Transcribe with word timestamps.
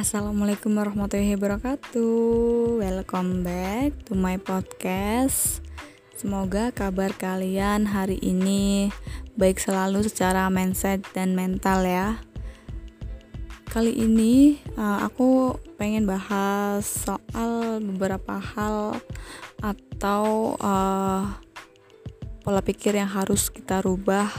Assalamualaikum 0.00 0.80
warahmatullahi 0.80 1.36
wabarakatuh. 1.36 2.80
Welcome 2.80 3.44
back 3.44 3.92
to 4.08 4.16
my 4.16 4.40
podcast. 4.40 5.60
Semoga 6.16 6.72
kabar 6.72 7.12
kalian 7.12 7.84
hari 7.84 8.16
ini 8.24 8.88
baik 9.36 9.60
selalu 9.60 10.00
secara 10.08 10.48
mindset 10.48 11.04
dan 11.12 11.36
mental 11.36 11.84
ya. 11.84 12.16
Kali 13.68 13.92
ini 13.92 14.56
uh, 14.80 15.04
aku 15.04 15.60
pengen 15.76 16.08
bahas 16.08 16.88
soal 16.88 17.84
beberapa 17.84 18.40
hal 18.40 18.96
atau 19.60 20.56
uh, 20.64 21.28
pola 22.40 22.64
pikir 22.64 22.96
yang 22.96 23.12
harus 23.12 23.52
kita 23.52 23.84
rubah 23.84 24.32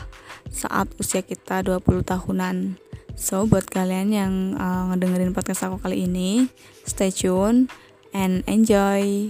saat 0.50 0.90
usia 0.98 1.22
kita 1.22 1.62
20 1.62 1.86
tahunan 2.02 2.82
So 3.22 3.46
buat 3.46 3.70
kalian 3.70 4.10
yang 4.10 4.34
uh, 4.58 4.90
ngedengerin 4.90 5.38
podcast 5.38 5.70
aku 5.70 5.78
kali 5.78 6.10
ini, 6.10 6.50
stay 6.90 7.14
tune 7.14 7.70
and 8.18 8.42
enjoy. 8.50 9.30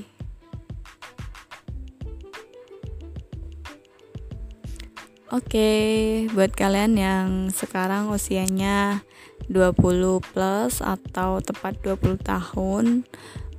Oke, 5.27 5.43
okay, 5.43 5.83
buat 6.31 6.55
kalian 6.55 6.95
yang 6.95 7.27
sekarang 7.51 8.07
usianya 8.07 9.03
20 9.51 9.75
plus 10.23 10.79
atau 10.79 11.43
tepat 11.43 11.75
20 11.83 12.15
tahun 12.23 13.03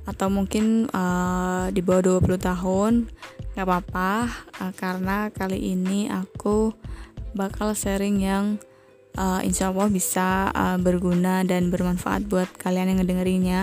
atau 0.09 0.27
mungkin 0.33 0.89
uh, 0.97 1.69
di 1.69 1.85
bawah 1.85 2.17
20 2.17 2.41
tahun 2.41 2.93
nggak 3.53 3.65
apa-apa 3.69 4.13
uh, 4.65 4.73
karena 4.73 5.29
kali 5.29 5.77
ini 5.77 6.09
aku 6.09 6.73
bakal 7.37 7.77
sharing 7.77 8.19
yang 8.19 8.57
uh, 9.17 9.41
insya 9.45 9.69
Allah 9.69 9.89
bisa 9.89 10.49
uh, 10.53 10.77
berguna 10.81 11.45
dan 11.45 11.69
bermanfaat 11.69 12.25
buat 12.29 12.49
kalian 12.57 12.93
yang 12.93 12.99
ngedengerinnya. 13.03 13.61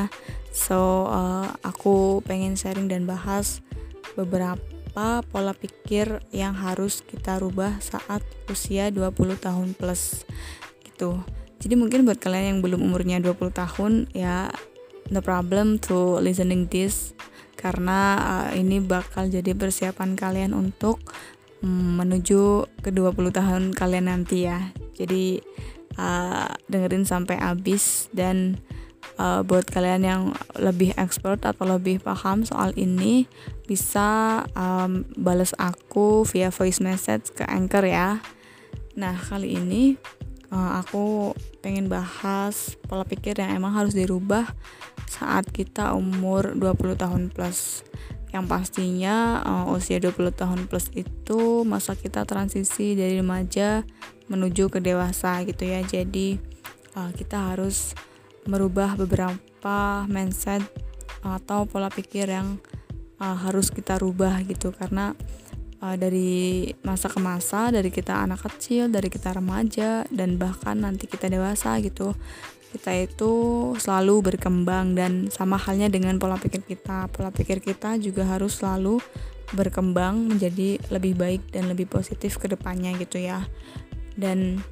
So 0.50 1.06
uh, 1.06 1.46
aku 1.62 2.22
pengen 2.26 2.58
sharing 2.58 2.90
dan 2.90 3.06
bahas 3.06 3.62
beberapa 4.18 5.22
pola 5.30 5.54
pikir 5.54 6.18
yang 6.34 6.54
harus 6.58 7.06
kita 7.06 7.38
rubah 7.38 7.78
saat 7.78 8.22
usia 8.50 8.90
20 8.90 9.14
tahun 9.38 9.68
plus 9.78 10.26
gitu. 10.82 11.22
Jadi 11.60 11.74
mungkin 11.76 12.08
buat 12.08 12.18
kalian 12.18 12.56
yang 12.56 12.60
belum 12.64 12.80
umurnya 12.80 13.20
20 13.22 13.52
tahun 13.52 13.92
ya 14.16 14.50
no 15.12 15.20
problem 15.22 15.78
to 15.78 16.18
listening 16.18 16.66
this. 16.66 17.14
Karena 17.60 18.16
uh, 18.16 18.48
ini 18.56 18.80
bakal 18.80 19.28
jadi 19.28 19.52
persiapan 19.52 20.16
kalian 20.16 20.56
untuk 20.56 20.96
menuju 21.64 22.64
ke 22.80 22.90
20 22.92 23.32
tahun 23.32 23.62
kalian 23.76 24.08
nanti 24.08 24.48
ya. 24.48 24.72
Jadi 24.96 25.40
uh, 26.00 26.48
dengerin 26.68 27.04
sampai 27.04 27.36
habis 27.40 28.08
dan 28.12 28.60
uh, 29.20 29.44
buat 29.44 29.68
kalian 29.68 30.02
yang 30.04 30.22
lebih 30.56 30.96
expert 30.96 31.44
atau 31.44 31.64
lebih 31.68 32.00
paham 32.00 32.44
soal 32.44 32.72
ini 32.76 33.28
bisa 33.68 34.42
um, 34.56 35.04
balas 35.16 35.52
aku 35.60 36.24
via 36.28 36.48
voice 36.48 36.80
message 36.80 37.32
ke 37.36 37.44
anchor 37.44 37.84
ya. 37.84 38.20
Nah 38.96 39.16
kali 39.16 39.56
ini 39.56 39.96
uh, 40.52 40.80
aku 40.80 41.36
pengen 41.60 41.92
bahas 41.92 42.76
pola 42.88 43.04
pikir 43.04 43.38
yang 43.38 43.56
emang 43.56 43.76
harus 43.76 43.94
dirubah 43.94 44.48
saat 45.10 45.48
kita 45.50 45.92
umur 45.92 46.54
20 46.54 46.96
tahun 46.96 47.22
plus 47.34 47.82
yang 48.30 48.46
pastinya 48.46 49.42
uh, 49.42 49.74
usia 49.74 49.98
20 49.98 50.30
tahun 50.30 50.60
plus 50.70 50.90
itu 50.94 51.66
masa 51.66 51.98
kita 51.98 52.22
transisi 52.22 52.94
dari 52.94 53.18
remaja 53.18 53.82
menuju 54.30 54.70
ke 54.70 54.78
dewasa 54.78 55.42
gitu 55.42 55.66
ya. 55.66 55.82
Jadi 55.82 56.38
uh, 56.94 57.10
kita 57.10 57.54
harus 57.54 57.98
merubah 58.46 58.94
beberapa 58.94 60.06
mindset 60.06 60.62
atau 61.20 61.66
pola 61.66 61.90
pikir 61.90 62.30
yang 62.30 62.56
uh, 63.18 63.36
harus 63.36 63.74
kita 63.74 63.98
rubah 63.98 64.38
gitu. 64.46 64.70
Karena 64.70 65.10
uh, 65.82 65.96
dari 65.98 66.70
masa 66.86 67.10
ke 67.10 67.18
masa 67.18 67.74
dari 67.74 67.90
kita 67.90 68.22
anak 68.22 68.46
kecil 68.46 68.86
dari 68.92 69.10
kita 69.10 69.34
remaja 69.34 70.06
dan 70.12 70.38
bahkan 70.38 70.78
nanti 70.78 71.10
kita 71.10 71.26
dewasa 71.26 71.80
gitu 71.82 72.14
kita 72.70 72.94
itu 72.94 73.32
selalu 73.82 74.32
berkembang 74.32 74.94
dan 74.94 75.26
sama 75.28 75.58
halnya 75.58 75.90
dengan 75.90 76.16
pola 76.22 76.38
pikir 76.38 76.62
kita. 76.62 77.10
Pola 77.10 77.34
pikir 77.34 77.58
kita 77.58 77.98
juga 77.98 78.22
harus 78.24 78.62
selalu 78.62 79.02
berkembang 79.50 80.30
menjadi 80.30 80.78
lebih 80.94 81.18
baik 81.18 81.42
dan 81.50 81.66
lebih 81.66 81.90
positif 81.90 82.38
ke 82.38 82.46
depannya 82.46 82.94
gitu 83.02 83.18
ya. 83.18 83.42
Dan 84.14 84.62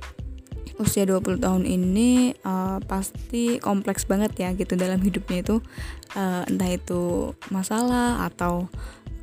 usia 0.78 1.03
20 1.03 1.42
tahun 1.42 1.66
ini 1.66 2.38
uh, 2.47 2.78
pasti 2.86 3.59
kompleks 3.59 4.06
banget 4.06 4.30
ya 4.38 4.54
gitu 4.54 4.78
dalam 4.78 5.03
hidupnya 5.03 5.42
itu. 5.42 5.56
Uh, 6.15 6.47
entah 6.47 6.70
itu 6.70 7.34
masalah 7.50 8.22
atau 8.30 8.70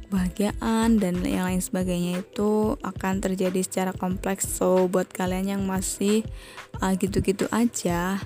kebahagiaan 0.06 1.02
dan 1.02 1.24
yang 1.24 1.48
lain 1.48 1.64
sebagainya 1.64 2.22
itu 2.22 2.76
akan 2.84 3.24
terjadi 3.24 3.64
secara 3.64 3.92
kompleks. 3.96 4.48
So 4.48 4.92
buat 4.92 5.08
kalian 5.16 5.56
yang 5.56 5.64
masih 5.64 6.28
uh, 6.84 6.92
gitu-gitu 7.00 7.48
aja 7.56 8.20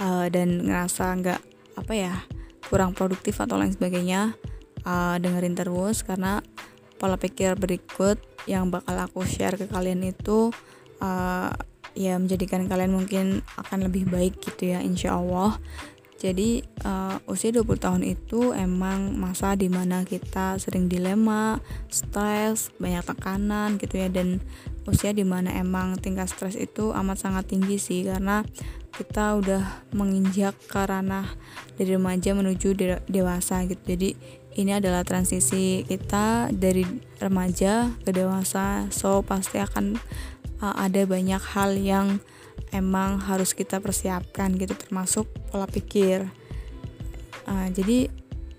uh, 0.00 0.26
dan 0.30 0.64
ngerasa 0.64 1.04
nggak 1.20 1.40
apa 1.74 1.92
ya 1.92 2.14
kurang 2.70 2.96
produktif 2.96 3.38
atau 3.42 3.60
lain 3.60 3.74
sebagainya 3.74 4.34
uh, 4.86 5.16
dengerin 5.20 5.58
terus 5.58 6.02
karena 6.06 6.40
pola 6.96 7.18
pikir 7.18 7.58
berikut 7.58 8.16
yang 8.48 8.72
bakal 8.72 8.96
aku 8.96 9.26
share 9.26 9.58
ke 9.58 9.68
kalian 9.68 10.04
itu 10.04 10.54
uh, 11.02 11.50
ya 11.94 12.18
menjadikan 12.18 12.66
kalian 12.66 12.92
mungkin 12.92 13.40
akan 13.60 13.88
lebih 13.88 14.10
baik 14.10 14.42
gitu 14.42 14.74
ya 14.74 14.82
insya 14.82 15.16
Allah. 15.16 15.58
Jadi 16.24 16.64
uh, 16.88 17.20
usia 17.28 17.52
20 17.52 17.68
tahun 17.84 18.02
itu 18.06 18.56
emang 18.56 19.12
masa 19.12 19.52
di 19.60 19.68
mana 19.68 20.08
kita 20.08 20.56
sering 20.56 20.88
dilema, 20.88 21.60
stres, 21.92 22.72
banyak 22.80 23.04
tekanan 23.04 23.76
gitu 23.76 24.00
ya 24.00 24.08
dan 24.08 24.40
usia 24.88 25.12
di 25.12 25.20
mana 25.20 25.52
emang 25.52 26.00
tingkat 26.00 26.32
stres 26.32 26.56
itu 26.56 26.96
amat 26.96 27.20
sangat 27.20 27.52
tinggi 27.52 27.76
sih 27.76 28.08
karena 28.08 28.40
kita 28.94 29.38
udah 29.38 29.62
menginjak 29.90 30.54
ke 30.70 30.78
ranah 30.78 31.26
dari 31.74 31.98
remaja 31.98 32.30
menuju 32.34 32.78
de 32.78 32.86
dewasa 33.10 33.66
gitu. 33.66 33.82
Jadi 33.82 34.14
ini 34.54 34.70
adalah 34.70 35.02
transisi 35.02 35.82
kita 35.82 36.54
dari 36.54 36.86
remaja 37.18 37.90
ke 38.06 38.14
dewasa. 38.14 38.86
So 38.94 39.26
pasti 39.26 39.58
akan 39.58 39.98
uh, 40.62 40.74
ada 40.78 41.02
banyak 41.04 41.42
hal 41.42 41.74
yang 41.74 42.22
emang 42.70 43.18
harus 43.18 43.50
kita 43.54 43.82
persiapkan 43.82 44.54
gitu 44.54 44.78
termasuk 44.78 45.26
pola 45.50 45.66
pikir. 45.66 46.30
Uh, 47.50 47.68
jadi 47.74 48.08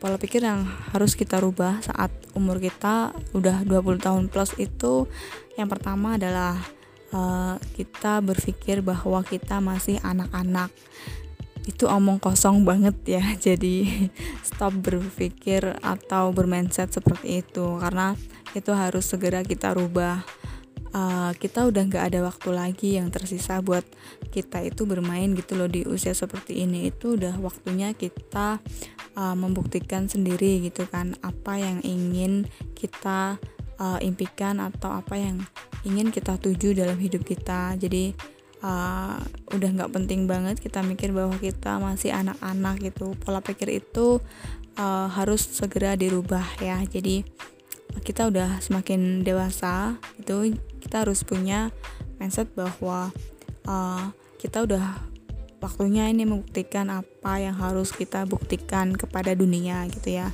pola 0.04 0.20
pikir 0.20 0.44
yang 0.44 0.68
harus 0.92 1.16
kita 1.16 1.40
rubah 1.40 1.80
saat 1.80 2.12
umur 2.36 2.60
kita 2.60 3.16
udah 3.32 3.64
20 3.64 4.04
tahun 4.04 4.24
plus 4.28 4.54
itu 4.60 5.08
yang 5.56 5.72
pertama 5.72 6.20
adalah 6.20 6.60
uh, 7.16 7.56
kita 7.74 8.20
berpikir 8.20 8.84
bahwa 8.84 9.24
kita 9.24 9.64
masih 9.64 9.98
anak-anak. 10.04 10.70
Itu 11.66 11.90
omong 11.90 12.22
kosong 12.22 12.68
banget 12.68 12.96
ya. 13.08 13.24
Jadi 13.46 14.10
stop 14.44 14.76
berpikir 14.84 15.80
atau 15.80 16.36
bermindset 16.36 16.92
seperti 16.92 17.42
itu. 17.42 17.80
Karena 17.80 18.14
itu 18.54 18.76
harus 18.76 19.08
segera 19.08 19.42
kita 19.42 19.72
rubah. 19.74 20.22
Uh, 20.96 21.36
kita 21.36 21.68
udah 21.68 21.84
nggak 21.92 22.06
ada 22.08 22.24
waktu 22.24 22.50
lagi 22.56 22.90
yang 22.96 23.12
tersisa 23.12 23.60
buat 23.60 23.84
kita 24.32 24.64
itu 24.64 24.88
bermain 24.88 25.36
gitu 25.36 25.60
loh 25.60 25.68
di 25.68 25.84
usia 25.84 26.16
seperti 26.16 26.64
ini. 26.64 26.88
Itu 26.88 27.20
udah 27.20 27.36
waktunya 27.44 27.92
kita 27.92 28.64
uh, 29.20 29.36
membuktikan 29.36 30.08
sendiri 30.08 30.64
gitu 30.64 30.88
kan. 30.88 31.18
Apa 31.20 31.60
yang 31.60 31.84
ingin 31.84 32.48
kita 32.80 33.36
uh, 33.76 34.00
impikan 34.00 34.64
atau 34.64 34.96
apa 34.96 35.20
yang 35.20 35.44
ingin 35.86 36.10
kita 36.10 36.42
tuju 36.42 36.74
dalam 36.74 36.98
hidup 36.98 37.24
kita. 37.24 37.78
Jadi 37.78 38.12
uh, 38.66 39.22
udah 39.54 39.70
nggak 39.78 39.94
penting 39.94 40.26
banget 40.26 40.58
kita 40.58 40.82
mikir 40.82 41.14
bahwa 41.14 41.38
kita 41.38 41.78
masih 41.78 42.12
anak-anak 42.12 42.82
gitu. 42.82 43.14
Pola 43.22 43.40
pikir 43.40 43.70
itu 43.80 44.20
uh, 44.82 45.08
harus 45.08 45.46
segera 45.46 45.94
dirubah 45.94 46.44
ya. 46.60 46.82
Jadi 46.84 47.24
kita 48.04 48.28
udah 48.28 48.60
semakin 48.60 49.24
dewasa 49.24 49.96
itu 50.20 50.58
kita 50.84 51.08
harus 51.08 51.24
punya 51.24 51.72
mindset 52.20 52.52
bahwa 52.58 53.14
uh, 53.70 54.12
kita 54.42 54.68
udah 54.68 55.00
waktunya 55.64 56.12
ini 56.12 56.28
membuktikan 56.28 56.92
apa 56.92 57.42
yang 57.42 57.56
harus 57.56 57.90
kita 57.90 58.28
buktikan 58.28 58.94
kepada 58.94 59.34
dunia 59.34 59.88
gitu 59.90 60.20
ya. 60.20 60.30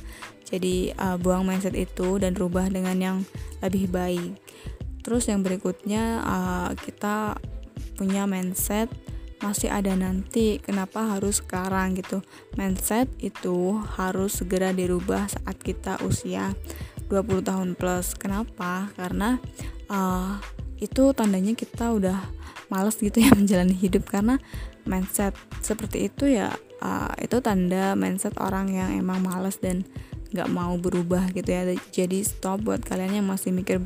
Jadi 0.52 0.92
uh, 1.00 1.16
buang 1.16 1.48
mindset 1.48 1.72
itu 1.72 2.20
dan 2.20 2.36
rubah 2.36 2.68
dengan 2.68 2.96
yang 3.00 3.18
lebih 3.64 3.88
baik 3.88 4.36
terus 5.02 5.28
yang 5.28 5.42
berikutnya 5.42 6.22
uh, 6.22 6.70
kita 6.78 7.36
punya 7.98 8.24
mindset 8.26 8.90
masih 9.42 9.74
ada 9.74 9.92
nanti 9.98 10.62
kenapa 10.62 11.18
harus 11.18 11.42
sekarang 11.42 11.98
gitu. 11.98 12.22
Mindset 12.54 13.10
itu 13.18 13.82
harus 13.98 14.38
segera 14.38 14.70
dirubah 14.70 15.26
saat 15.26 15.58
kita 15.58 15.98
usia 16.06 16.54
20 17.10 17.42
tahun 17.42 17.68
plus. 17.74 18.14
Kenapa? 18.14 18.88
Karena 18.94 19.42
uh, 19.90 20.38
itu 20.78 21.10
tandanya 21.12 21.58
kita 21.58 21.90
udah 21.90 22.22
males 22.70 22.96
gitu 23.02 23.18
ya 23.18 23.34
menjalani 23.38 23.74
hidup. 23.74 24.06
Karena 24.06 24.38
mindset 24.86 25.34
seperti 25.58 26.06
itu 26.06 26.30
ya 26.30 26.54
uh, 26.78 27.12
itu 27.18 27.42
tanda 27.42 27.98
mindset 27.98 28.38
orang 28.38 28.70
yang 28.70 28.94
emang 28.94 29.22
males 29.26 29.58
dan 29.58 29.82
nggak 30.32 30.48
mau 30.54 30.78
berubah 30.78 31.34
gitu 31.34 31.50
ya. 31.50 31.66
Jadi 31.90 32.22
stop 32.22 32.62
buat 32.62 32.80
kalian 32.86 33.20
yang 33.20 33.26
masih 33.26 33.50
mikir 33.50 33.82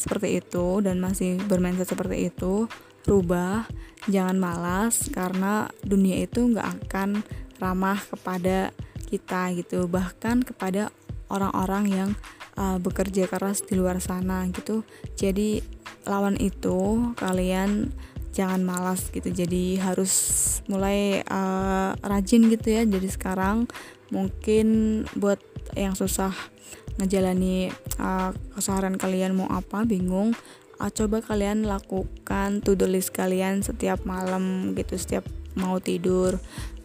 seperti 0.00 0.40
itu 0.40 0.80
dan 0.80 0.96
masih 0.98 1.36
bermindset 1.44 1.92
seperti 1.92 2.32
itu 2.32 2.64
rubah 3.04 3.68
jangan 4.08 4.40
malas 4.40 5.12
karena 5.12 5.68
dunia 5.84 6.24
itu 6.24 6.48
nggak 6.48 6.88
akan 6.88 7.20
ramah 7.60 8.00
kepada 8.00 8.72
kita 9.12 9.52
gitu 9.52 9.84
bahkan 9.90 10.40
kepada 10.40 10.88
orang-orang 11.28 11.84
yang 11.90 12.10
uh, 12.56 12.80
bekerja 12.80 13.28
keras 13.28 13.62
di 13.62 13.76
luar 13.76 14.00
sana 14.00 14.48
gitu. 14.50 14.82
Jadi 15.14 15.60
lawan 16.08 16.40
itu 16.40 17.12
kalian 17.20 17.92
jangan 18.30 18.62
malas 18.62 19.10
gitu 19.10 19.26
jadi 19.26 19.82
harus 19.82 20.14
mulai 20.70 21.20
uh, 21.28 21.92
rajin 22.00 22.48
gitu 22.48 22.72
ya. 22.72 22.82
Jadi 22.88 23.08
sekarang 23.10 23.68
mungkin 24.10 25.02
buat 25.14 25.38
yang 25.78 25.94
susah 25.94 26.34
ngejalani 27.00 27.72
uh, 27.96 28.30
keseharian 28.52 29.00
kalian 29.00 29.32
mau 29.32 29.48
apa 29.48 29.88
bingung 29.88 30.36
uh, 30.76 30.90
coba 30.92 31.24
kalian 31.24 31.64
lakukan 31.64 32.60
to 32.60 32.76
do 32.76 32.84
list 32.84 33.16
kalian 33.16 33.64
setiap 33.64 34.04
malam 34.04 34.76
gitu 34.76 35.00
setiap 35.00 35.24
mau 35.56 35.80
tidur 35.80 36.36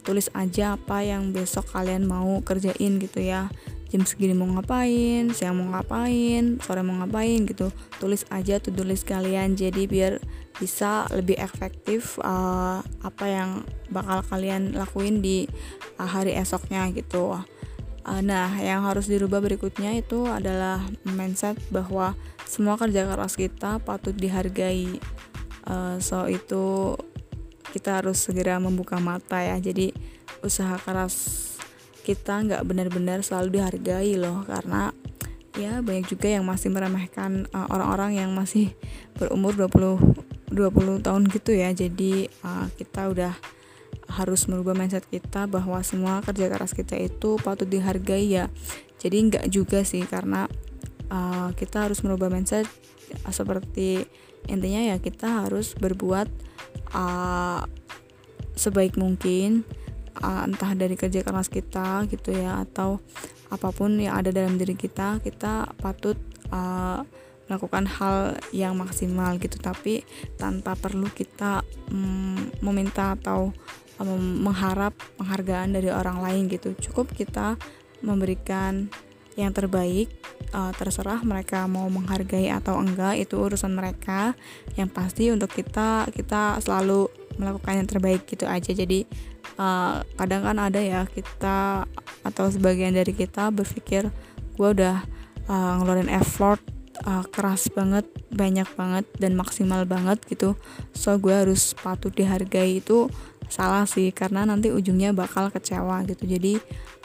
tulis 0.06 0.30
aja 0.38 0.78
apa 0.78 1.02
yang 1.02 1.34
besok 1.34 1.66
kalian 1.74 2.06
mau 2.06 2.40
kerjain 2.46 3.02
gitu 3.02 3.20
ya 3.20 3.50
jam 3.96 4.04
segini 4.04 4.36
mau 4.36 4.50
ngapain, 4.50 5.32
siang 5.32 5.56
mau 5.56 5.72
ngapain, 5.72 6.60
sore 6.60 6.84
mau 6.84 7.00
ngapain 7.00 7.48
gitu. 7.48 7.72
Tulis 8.02 8.28
aja 8.28 8.60
to 8.60 8.74
do 8.74 8.84
list 8.84 9.08
kalian 9.08 9.56
jadi 9.56 9.88
biar 9.88 10.14
bisa 10.60 11.08
lebih 11.16 11.40
efektif 11.40 12.20
uh, 12.20 12.84
apa 12.84 13.26
yang 13.28 13.64
bakal 13.88 14.20
kalian 14.28 14.76
lakuin 14.76 15.24
di 15.24 15.48
uh, 15.96 16.08
hari 16.12 16.36
esoknya 16.36 16.92
gitu. 16.92 17.40
Uh, 18.06 18.22
nah, 18.22 18.54
yang 18.62 18.86
harus 18.86 19.10
dirubah 19.10 19.42
berikutnya 19.42 19.98
itu 19.98 20.30
adalah 20.30 20.86
mindset 21.10 21.58
bahwa 21.74 22.14
semua 22.46 22.78
kerja 22.78 23.10
keras 23.10 23.34
kita 23.34 23.82
patut 23.82 24.14
dihargai. 24.14 25.02
Uh, 25.66 25.98
so 25.98 26.30
itu 26.30 26.94
kita 27.74 28.00
harus 28.00 28.22
segera 28.22 28.62
membuka 28.62 29.02
mata 29.02 29.42
ya. 29.42 29.58
Jadi 29.58 29.90
usaha 30.46 30.78
keras 30.78 31.42
kita 32.06 32.46
nggak 32.46 32.62
benar-benar 32.62 33.26
selalu 33.26 33.58
dihargai 33.58 34.14
loh 34.22 34.46
karena 34.46 34.94
ya 35.58 35.82
banyak 35.82 36.06
juga 36.06 36.30
yang 36.30 36.46
masih 36.46 36.70
meremehkan 36.70 37.50
orang 37.50 37.74
orang-orang 37.74 38.12
yang 38.22 38.30
masih 38.38 38.70
berumur 39.18 39.58
20 39.58 40.54
20 40.54 41.02
tahun 41.02 41.24
gitu 41.34 41.52
ya. 41.58 41.74
Jadi 41.74 42.30
uh, 42.46 42.70
kita 42.78 43.10
udah 43.10 43.34
harus 44.06 44.46
merubah 44.46 44.78
mindset 44.78 45.06
kita 45.10 45.50
bahwa 45.50 45.82
semua 45.82 46.22
kerja 46.22 46.50
keras 46.50 46.78
kita 46.78 46.96
itu 46.98 47.42
patut 47.42 47.66
dihargai 47.66 48.26
ya. 48.30 48.46
Jadi 49.02 49.18
nggak 49.32 49.46
juga 49.50 49.82
sih 49.82 50.06
karena 50.06 50.46
uh, 51.10 51.50
kita 51.58 51.90
harus 51.90 52.02
merubah 52.06 52.30
mindset 52.30 52.70
uh, 53.26 53.34
seperti 53.34 54.06
intinya 54.46 54.94
ya 54.94 55.02
kita 55.02 55.46
harus 55.46 55.74
berbuat 55.74 56.30
uh, 56.94 57.66
sebaik 58.54 58.96
mungkin 58.96 59.66
uh, 60.22 60.46
entah 60.46 60.78
dari 60.78 60.94
kerja 60.94 61.26
keras 61.26 61.50
kita 61.50 62.06
gitu 62.08 62.30
ya 62.30 62.62
atau 62.62 63.02
apa 63.50 63.70
pun 63.74 63.98
yang 63.98 64.18
ada 64.18 64.30
dalam 64.34 64.58
diri 64.58 64.74
kita 64.78 65.22
kita 65.22 65.70
patut 65.82 66.18
uh, 66.54 67.02
melakukan 67.46 67.86
hal 67.86 68.38
yang 68.50 68.74
maksimal 68.78 69.38
gitu. 69.38 69.58
Tapi 69.62 70.02
tanpa 70.38 70.74
perlu 70.74 71.10
kita 71.14 71.62
mm, 71.94 72.62
meminta 72.66 73.14
atau 73.14 73.54
mengharap 74.04 74.92
penghargaan 75.16 75.72
dari 75.72 75.88
orang 75.88 76.20
lain 76.20 76.52
gitu. 76.52 76.76
Cukup 76.76 77.16
kita 77.16 77.56
memberikan 78.04 78.92
yang 79.36 79.52
terbaik 79.52 80.08
uh, 80.56 80.72
terserah 80.72 81.20
mereka 81.24 81.68
mau 81.68 81.92
menghargai 81.92 82.48
atau 82.52 82.80
enggak 82.80 83.20
itu 83.20 83.36
urusan 83.36 83.72
mereka. 83.76 84.36
Yang 84.80 84.90
pasti 84.96 85.24
untuk 85.32 85.52
kita 85.52 86.08
kita 86.12 86.60
selalu 86.64 87.08
melakukan 87.36 87.84
yang 87.84 87.88
terbaik 87.88 88.24
gitu 88.28 88.48
aja. 88.48 88.72
Jadi 88.72 89.04
uh, 89.60 90.04
kadang 90.16 90.48
kan 90.48 90.58
ada 90.60 90.80
ya 90.80 91.04
kita 91.08 91.84
atau 92.24 92.46
sebagian 92.48 92.96
dari 92.96 93.12
kita 93.12 93.52
berpikir 93.52 94.08
gue 94.56 94.70
udah 94.72 95.04
uh, 95.52 95.72
ngeluarin 95.80 96.08
effort 96.08 96.64
uh, 97.04 97.28
keras 97.28 97.68
banget 97.68 98.08
banyak 98.32 98.68
banget 98.80 99.06
dan 99.20 99.36
maksimal 99.36 99.84
banget 99.84 100.24
gitu. 100.32 100.56
So 100.96 101.20
gue 101.20 101.36
harus 101.36 101.76
patut 101.76 102.16
dihargai. 102.16 102.80
Itu 102.80 103.12
salah 103.48 103.86
sih 103.86 104.10
karena 104.12 104.44
nanti 104.44 104.72
ujungnya 104.74 105.14
bakal 105.16 105.50
kecewa 105.54 106.04
gitu. 106.08 106.26
Jadi 106.26 106.58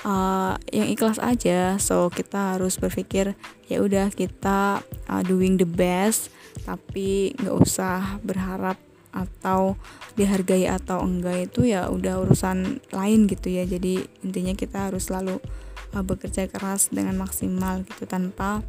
uh, 0.04 0.54
yang 0.72 0.88
ikhlas 0.90 1.20
aja. 1.20 1.76
So 1.76 2.08
kita 2.08 2.56
harus 2.56 2.76
berpikir 2.76 3.36
ya 3.70 3.78
udah 3.80 4.10
kita 4.12 4.84
uh, 4.84 5.22
doing 5.24 5.60
the 5.60 5.68
best 5.68 6.32
tapi 6.66 7.32
nggak 7.38 7.56
usah 7.56 8.18
berharap 8.26 8.76
atau 9.10 9.74
dihargai 10.14 10.70
atau 10.70 11.02
enggak 11.02 11.50
itu 11.50 11.66
ya 11.66 11.90
udah 11.90 12.22
urusan 12.22 12.78
lain 12.94 13.26
gitu 13.26 13.50
ya. 13.50 13.66
Jadi 13.66 14.02
intinya 14.22 14.54
kita 14.54 14.90
harus 14.90 15.10
selalu 15.10 15.38
uh, 15.94 16.04
bekerja 16.04 16.46
keras 16.46 16.90
dengan 16.90 17.18
maksimal 17.18 17.82
gitu 17.86 18.06
tanpa 18.06 18.62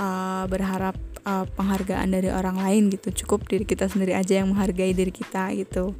uh, 0.00 0.44
berharap 0.48 0.96
uh, 1.24 1.44
penghargaan 1.56 2.08
dari 2.12 2.30
orang 2.30 2.60
lain 2.60 2.92
gitu. 2.92 3.24
Cukup 3.24 3.48
diri 3.48 3.64
kita 3.66 3.88
sendiri 3.88 4.14
aja 4.14 4.40
yang 4.40 4.52
menghargai 4.52 4.92
diri 4.94 5.10
kita 5.10 5.50
gitu. 5.56 5.96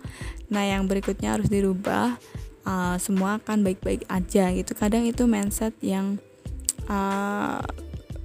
Nah 0.53 0.65
yang 0.65 0.87
berikutnya 0.87 1.35
harus 1.37 1.49
dirubah 1.51 2.17
uh, 2.69 2.97
semua 3.01 3.41
akan 3.41 3.65
baik-baik 3.65 4.07
aja 4.07 4.53
gitu. 4.55 4.73
Kadang 4.77 5.09
itu 5.09 5.25
mindset 5.25 5.75
yang 5.81 6.21
uh, 6.87 7.61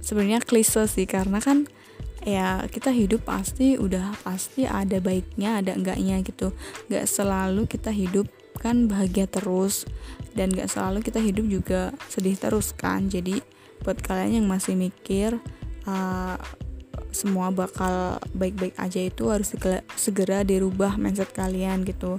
sebenarnya 0.04 0.44
klise 0.44 0.86
sih 0.86 1.08
karena 1.08 1.40
kan 1.42 1.66
ya 2.20 2.68
kita 2.68 2.92
hidup 2.92 3.24
pasti 3.24 3.80
udah 3.80 4.12
pasti 4.20 4.68
ada 4.68 5.00
baiknya 5.00 5.64
ada 5.64 5.72
enggaknya 5.72 6.20
gitu. 6.20 6.52
Nggak 6.92 7.08
selalu 7.08 7.64
kita 7.64 7.90
hidup 7.90 8.28
kan 8.60 8.92
bahagia 8.92 9.24
terus 9.24 9.88
dan 10.36 10.52
gak 10.52 10.68
selalu 10.68 11.00
kita 11.00 11.16
hidup 11.16 11.48
juga 11.48 11.80
sedih 12.12 12.36
terus 12.36 12.76
kan. 12.76 13.08
Jadi 13.08 13.40
buat 13.80 13.96
kalian 14.04 14.44
yang 14.44 14.46
masih 14.46 14.76
mikir 14.76 15.40
uh, 15.88 16.36
semua 17.10 17.50
bakal 17.50 18.18
baik-baik 18.34 18.74
aja 18.78 19.00
itu 19.02 19.30
harus 19.30 19.52
segera 19.98 20.46
dirubah 20.46 20.96
mindset 20.96 21.30
kalian 21.34 21.82
gitu. 21.86 22.18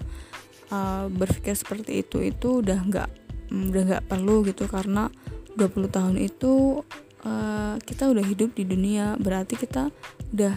Uh, 0.72 1.12
berpikir 1.12 1.52
seperti 1.52 2.00
itu 2.00 2.24
itu 2.24 2.64
udah 2.64 2.80
nggak 2.88 3.10
mm, 3.52 3.76
udah 3.76 3.84
nggak 3.92 4.06
perlu 4.08 4.48
gitu 4.48 4.72
karena 4.72 5.12
20 5.60 5.92
tahun 5.92 6.16
itu 6.16 6.80
uh, 7.28 7.76
kita 7.84 8.08
udah 8.08 8.24
hidup 8.24 8.56
di 8.56 8.64
dunia. 8.64 9.20
Berarti 9.20 9.60
kita 9.60 9.92
udah 10.32 10.56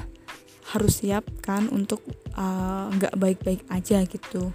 harus 0.74 1.02
siap 1.02 1.26
kan 1.42 1.66
untuk 1.70 2.02
nggak 2.94 3.14
uh, 3.14 3.18
baik-baik 3.18 3.66
aja 3.70 4.02
gitu. 4.06 4.54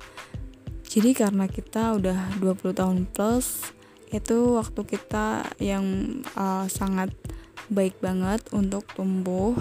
Jadi 0.90 1.14
karena 1.14 1.46
kita 1.46 1.96
udah 2.02 2.42
20 2.42 2.74
tahun 2.74 3.06
plus 3.14 3.78
itu 4.10 4.58
waktu 4.58 4.82
kita 4.90 5.46
yang 5.62 5.86
uh, 6.34 6.66
sangat 6.66 7.14
baik 7.70 8.02
banget 8.02 8.42
untuk 8.52 8.86
tumbuh. 8.98 9.56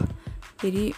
Jadi 0.59 0.93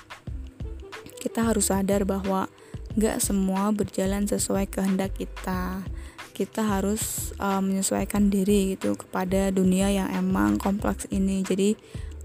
kita 1.20 1.44
harus 1.44 1.68
sadar 1.68 2.08
bahwa 2.08 2.48
gak 2.96 3.22
semua 3.22 3.70
berjalan 3.70 4.24
sesuai 4.24 4.66
kehendak 4.70 5.14
kita. 5.14 5.84
Kita 6.32 6.64
harus 6.64 7.36
uh, 7.36 7.60
menyesuaikan 7.60 8.32
diri 8.32 8.74
gitu 8.74 8.96
kepada 8.96 9.52
dunia 9.52 9.92
yang 9.92 10.08
emang 10.08 10.56
kompleks 10.56 11.04
ini. 11.12 11.44
Jadi 11.44 11.76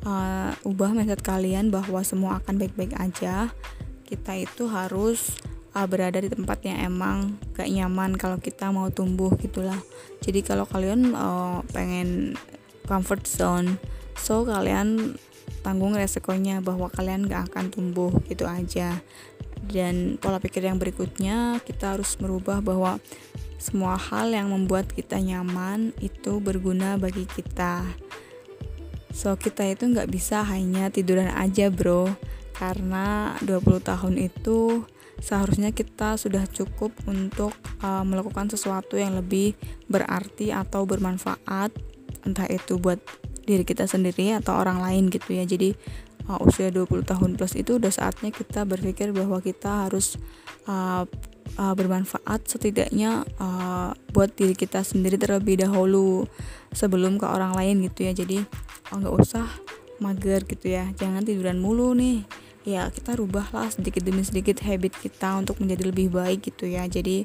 uh, 0.07 0.55
ubah 0.63 0.95
mindset 0.95 1.19
kalian 1.19 1.67
bahwa 1.69 1.99
semua 2.07 2.39
akan 2.39 2.55
baik-baik 2.55 2.95
aja. 2.95 3.51
Kita 4.07 4.37
itu 4.39 4.71
harus 4.71 5.35
uh, 5.75 5.83
berada 5.83 6.23
di 6.23 6.31
tempat 6.31 6.63
yang 6.63 6.79
emang 6.95 7.35
gak 7.53 7.67
nyaman 7.67 8.15
kalau 8.15 8.39
kita 8.39 8.71
mau 8.71 8.87
tumbuh 8.87 9.35
gitulah. 9.35 9.77
Jadi 10.23 10.39
kalau 10.41 10.63
kalian 10.63 11.11
uh, 11.11 11.59
pengen 11.75 12.39
comfort 12.87 13.27
zone 13.27 13.75
so 14.17 14.47
kalian 14.47 15.19
tanggung 15.65 15.97
resikonya 15.97 16.61
bahwa 16.61 16.93
kalian 16.93 17.25
gak 17.25 17.49
akan 17.51 17.73
tumbuh 17.73 18.13
gitu 18.29 18.45
aja. 18.45 19.01
Dan 19.65 20.21
pola 20.21 20.37
pikir 20.37 20.61
yang 20.61 20.77
berikutnya 20.77 21.57
kita 21.65 21.97
harus 21.97 22.21
merubah 22.21 22.61
bahwa 22.61 23.01
semua 23.57 23.97
hal 23.97 24.29
yang 24.29 24.53
membuat 24.53 24.93
kita 24.93 25.17
nyaman 25.17 25.89
itu 25.97 26.37
berguna 26.37 27.01
bagi 27.01 27.25
kita. 27.25 27.81
So 29.09 29.33
kita 29.39 29.65
itu 29.65 29.89
nggak 29.89 30.11
bisa 30.11 30.45
hanya 30.45 30.93
tiduran 30.93 31.33
aja 31.33 31.73
bro. 31.73 32.13
Karena 32.53 33.33
20 33.41 33.81
tahun 33.81 34.15
itu 34.21 34.85
seharusnya 35.17 35.73
kita 35.73 36.19
sudah 36.19 36.45
cukup 36.45 36.93
untuk 37.09 37.55
uh, 37.81 38.03
melakukan 38.05 38.51
sesuatu 38.51 38.99
yang 38.99 39.17
lebih 39.17 39.55
berarti 39.89 40.51
atau 40.51 40.83
bermanfaat 40.85 41.71
entah 42.27 42.47
itu 42.51 42.77
buat 42.77 42.99
diri 43.45 43.63
kita 43.63 43.85
sendiri 43.85 44.33
atau 44.35 44.57
orang 44.57 44.81
lain 44.81 45.13
gitu 45.13 45.37
ya. 45.37 45.45
Jadi 45.45 45.77
uh, 46.27 46.41
usia 46.41 46.73
20 46.73 47.05
tahun 47.05 47.29
plus 47.37 47.53
itu 47.53 47.77
udah 47.77 47.93
saatnya 47.93 48.33
kita 48.33 48.65
berpikir 48.65 49.13
bahwa 49.13 49.39
kita 49.39 49.87
harus 49.87 50.17
uh, 50.65 51.05
uh, 51.57 51.73
bermanfaat 51.77 52.49
setidaknya 52.49 53.23
uh, 53.37 53.93
buat 54.11 54.33
diri 54.33 54.57
kita 54.57 54.81
sendiri 54.81 55.15
terlebih 55.21 55.61
dahulu 55.61 56.25
sebelum 56.73 57.21
ke 57.21 57.25
orang 57.29 57.53
lain 57.53 57.85
gitu 57.85 58.09
ya. 58.09 58.13
Jadi 58.17 58.41
nggak 58.91 59.13
oh, 59.13 59.21
usah 59.21 59.45
mager 60.01 60.43
gitu 60.45 60.73
ya. 60.73 60.89
Jangan 60.97 61.23
tiduran 61.23 61.61
mulu 61.61 61.93
nih. 61.95 62.25
Ya 62.65 62.89
kita 62.89 63.13
rubahlah 63.13 63.69
sedikit 63.69 64.01
demi 64.01 64.25
sedikit 64.25 64.57
habit 64.65 64.97
kita 64.97 65.37
untuk 65.37 65.61
menjadi 65.61 65.93
lebih 65.93 66.09
baik 66.09 66.49
gitu 66.49 66.65
ya. 66.65 66.89
Jadi 66.89 67.21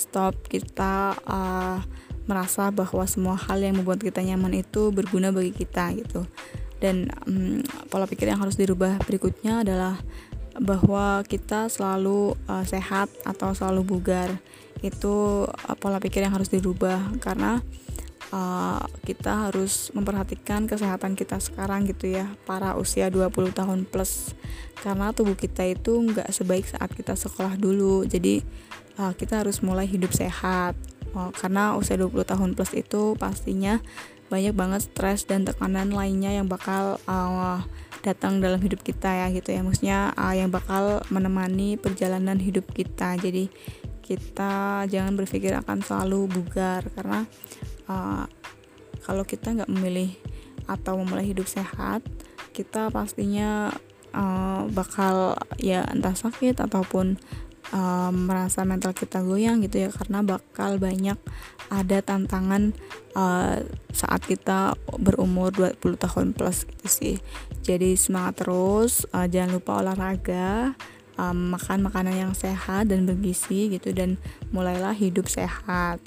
stop 0.00 0.48
kita 0.48 1.12
uh, 1.28 1.84
merasa 2.28 2.68
bahwa 2.68 3.08
semua 3.08 3.34
hal 3.40 3.58
yang 3.64 3.80
membuat 3.80 4.04
kita 4.04 4.20
nyaman 4.20 4.60
itu 4.60 4.92
berguna 4.92 5.32
bagi 5.32 5.50
kita 5.56 5.96
gitu. 5.96 6.28
Dan 6.78 7.10
um, 7.26 7.64
pola 7.90 8.06
pikir 8.06 8.30
yang 8.30 8.38
harus 8.38 8.54
dirubah 8.54 9.00
berikutnya 9.02 9.66
adalah 9.66 9.98
bahwa 10.60 11.24
kita 11.26 11.72
selalu 11.72 12.36
uh, 12.46 12.62
sehat 12.68 13.08
atau 13.24 13.56
selalu 13.56 13.82
bugar. 13.96 14.36
Itu 14.84 15.48
uh, 15.48 15.76
pola 15.80 15.98
pikir 15.98 16.22
yang 16.22 16.36
harus 16.36 16.52
dirubah 16.52 17.16
karena 17.18 17.64
uh, 18.30 18.84
kita 19.02 19.50
harus 19.50 19.90
memperhatikan 19.96 20.68
kesehatan 20.68 21.16
kita 21.16 21.40
sekarang 21.40 21.88
gitu 21.88 22.12
ya 22.12 22.28
para 22.44 22.76
usia 22.76 23.08
20 23.08 23.56
tahun 23.56 23.88
plus. 23.88 24.36
Karena 24.78 25.10
tubuh 25.10 25.34
kita 25.34 25.66
itu 25.66 25.98
nggak 26.12 26.30
sebaik 26.30 26.68
saat 26.68 26.92
kita 26.94 27.18
sekolah 27.18 27.58
dulu. 27.58 28.06
Jadi 28.06 28.44
uh, 29.00 29.16
kita 29.16 29.42
harus 29.42 29.64
mulai 29.64 29.88
hidup 29.88 30.14
sehat 30.14 30.78
karena 31.14 31.74
usia 31.74 31.96
20 31.96 32.24
tahun 32.24 32.50
plus 32.54 32.72
itu 32.76 33.16
pastinya 33.16 33.80
banyak 34.28 34.52
banget 34.52 34.92
stres 34.92 35.24
dan 35.24 35.48
tekanan 35.48 35.88
lainnya 35.88 36.36
yang 36.36 36.46
bakal 36.46 37.00
uh, 37.08 37.64
datang 38.04 38.44
dalam 38.44 38.60
hidup 38.60 38.84
kita 38.84 39.08
ya 39.08 39.26
gitu 39.32 39.56
ya. 39.56 39.64
Maksudnya 39.64 40.12
uh, 40.14 40.34
yang 40.36 40.52
bakal 40.52 41.00
menemani 41.08 41.80
perjalanan 41.80 42.36
hidup 42.36 42.68
kita. 42.76 43.16
Jadi 43.16 43.48
kita 44.04 44.84
jangan 44.88 45.16
berpikir 45.16 45.52
akan 45.52 45.84
selalu 45.84 46.28
bugar 46.28 46.84
karena 46.96 47.28
uh, 47.88 48.24
kalau 49.04 49.24
kita 49.24 49.52
nggak 49.52 49.72
memilih 49.72 50.12
atau 50.68 51.00
memulai 51.00 51.28
hidup 51.28 51.48
sehat 51.48 52.04
kita 52.52 52.88
pastinya 52.88 53.72
uh, 54.16 54.64
bakal 54.72 55.36
ya 55.60 55.84
entah 55.88 56.16
sakit 56.16 56.58
ataupun 56.58 57.20
um, 57.72 58.28
merasa 58.28 58.64
mental 58.64 58.92
kita 58.96 59.20
goyang 59.20 59.60
gitu 59.64 59.88
ya 59.88 59.90
karena 59.92 60.24
bakal 60.24 60.80
banyak 60.80 61.18
ada 61.68 61.98
tantangan 62.00 62.72
uh, 63.12 63.60
saat 63.92 64.24
kita 64.24 64.72
berumur 64.96 65.52
20 65.52 65.76
tahun 65.80 66.26
plus 66.32 66.64
gitu 66.64 66.88
sih. 66.88 67.16
Jadi 67.64 67.92
semangat 67.98 68.44
terus 68.44 69.04
uh, 69.12 69.28
jangan 69.28 69.60
lupa 69.60 69.84
olahraga 69.84 70.72
um, 71.20 71.52
makan 71.56 71.84
makanan 71.84 72.14
yang 72.16 72.32
sehat 72.32 72.88
dan 72.88 73.04
bergizi 73.04 73.68
gitu 73.68 73.92
dan 73.92 74.16
mulailah 74.48 74.96
hidup 74.96 75.28
sehat. 75.28 76.00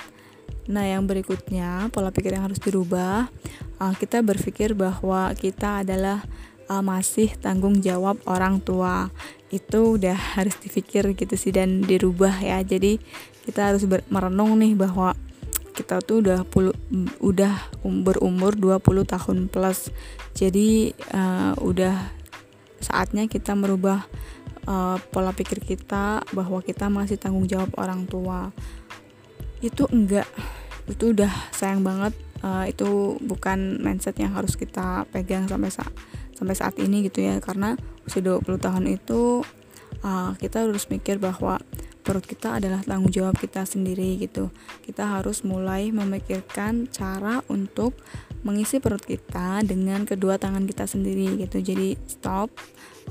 Nah 0.65 0.85
yang 0.85 1.05
berikutnya 1.05 1.89
pola 1.93 2.09
pikir 2.09 2.37
yang 2.37 2.49
harus 2.49 2.61
dirubah 2.61 3.29
uh, 3.77 3.93
kita 3.97 4.25
berpikir 4.25 4.73
bahwa 4.73 5.29
kita 5.37 5.85
adalah 5.85 6.25
masih 6.71 7.35
tanggung 7.43 7.83
jawab 7.83 8.15
orang 8.23 8.63
tua 8.63 9.11
itu 9.51 9.99
udah 9.99 10.15
harus 10.39 10.55
dipikir 10.63 11.11
gitu 11.11 11.35
sih 11.35 11.51
dan 11.51 11.83
dirubah 11.83 12.39
ya. 12.39 12.63
Jadi 12.63 12.97
kita 13.43 13.75
harus 13.75 13.83
merenung 14.07 14.55
nih 14.57 14.79
bahwa 14.79 15.11
kita 15.75 16.03
tuh 16.03 16.23
udah 16.23 16.43
puluh, 16.47 16.75
udah 17.19 17.71
um, 17.83 18.03
berumur 18.03 18.55
20 18.55 18.79
tahun 19.07 19.37
plus. 19.51 19.91
Jadi 20.31 20.95
uh, 21.11 21.55
udah 21.59 22.11
saatnya 22.79 23.27
kita 23.27 23.55
merubah 23.55 24.07
uh, 24.67 24.97
pola 25.11 25.35
pikir 25.35 25.59
kita 25.59 26.23
bahwa 26.31 26.59
kita 26.63 26.87
masih 26.87 27.19
tanggung 27.19 27.47
jawab 27.47 27.71
orang 27.75 28.07
tua. 28.07 28.55
Itu 29.59 29.87
enggak. 29.91 30.27
Itu 30.87 31.11
udah 31.11 31.51
sayang 31.55 31.83
banget. 31.83 32.15
Uh, 32.41 32.65
itu 32.65 33.21
bukan 33.21 33.77
mindset 33.85 34.17
yang 34.17 34.33
harus 34.33 34.57
kita 34.57 35.05
pegang 35.13 35.45
sampai 35.45 35.69
saat 35.69 35.93
sampai 36.33 36.55
saat 36.57 36.75
ini 36.79 37.05
gitu 37.05 37.21
ya. 37.21 37.37
Karena 37.39 37.77
usia 38.07 38.21
20 38.23 38.45
tahun 38.57 38.85
itu 38.89 39.45
uh, 40.01 40.31
kita 40.37 40.65
harus 40.65 40.89
mikir 40.89 41.21
bahwa 41.21 41.61
perut 42.01 42.25
kita 42.25 42.57
adalah 42.57 42.81
tanggung 42.81 43.13
jawab 43.13 43.37
kita 43.37 43.63
sendiri 43.63 44.17
gitu. 44.17 44.49
Kita 44.81 45.21
harus 45.21 45.45
mulai 45.45 45.93
memikirkan 45.93 46.89
cara 46.89 47.45
untuk 47.45 47.93
mengisi 48.41 48.81
perut 48.81 49.05
kita 49.05 49.61
dengan 49.61 50.03
kedua 50.09 50.41
tangan 50.41 50.65
kita 50.65 50.89
sendiri 50.89 51.37
gitu. 51.37 51.61
Jadi 51.61 51.93
stop 52.09 52.49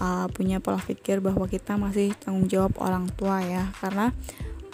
uh, 0.02 0.26
punya 0.34 0.58
pola 0.58 0.82
pikir 0.82 1.22
bahwa 1.22 1.46
kita 1.46 1.78
masih 1.78 2.12
tanggung 2.18 2.50
jawab 2.50 2.74
orang 2.82 3.06
tua 3.14 3.38
ya. 3.46 3.70
Karena 3.78 4.10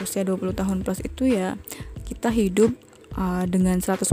usia 0.01 0.25
20 0.25 0.57
tahun 0.57 0.81
plus 0.85 1.05
itu 1.05 1.29
ya 1.29 1.61
kita 2.09 2.33
hidup 2.33 2.73
uh, 3.17 3.45
dengan 3.49 3.81
100% 3.81 4.07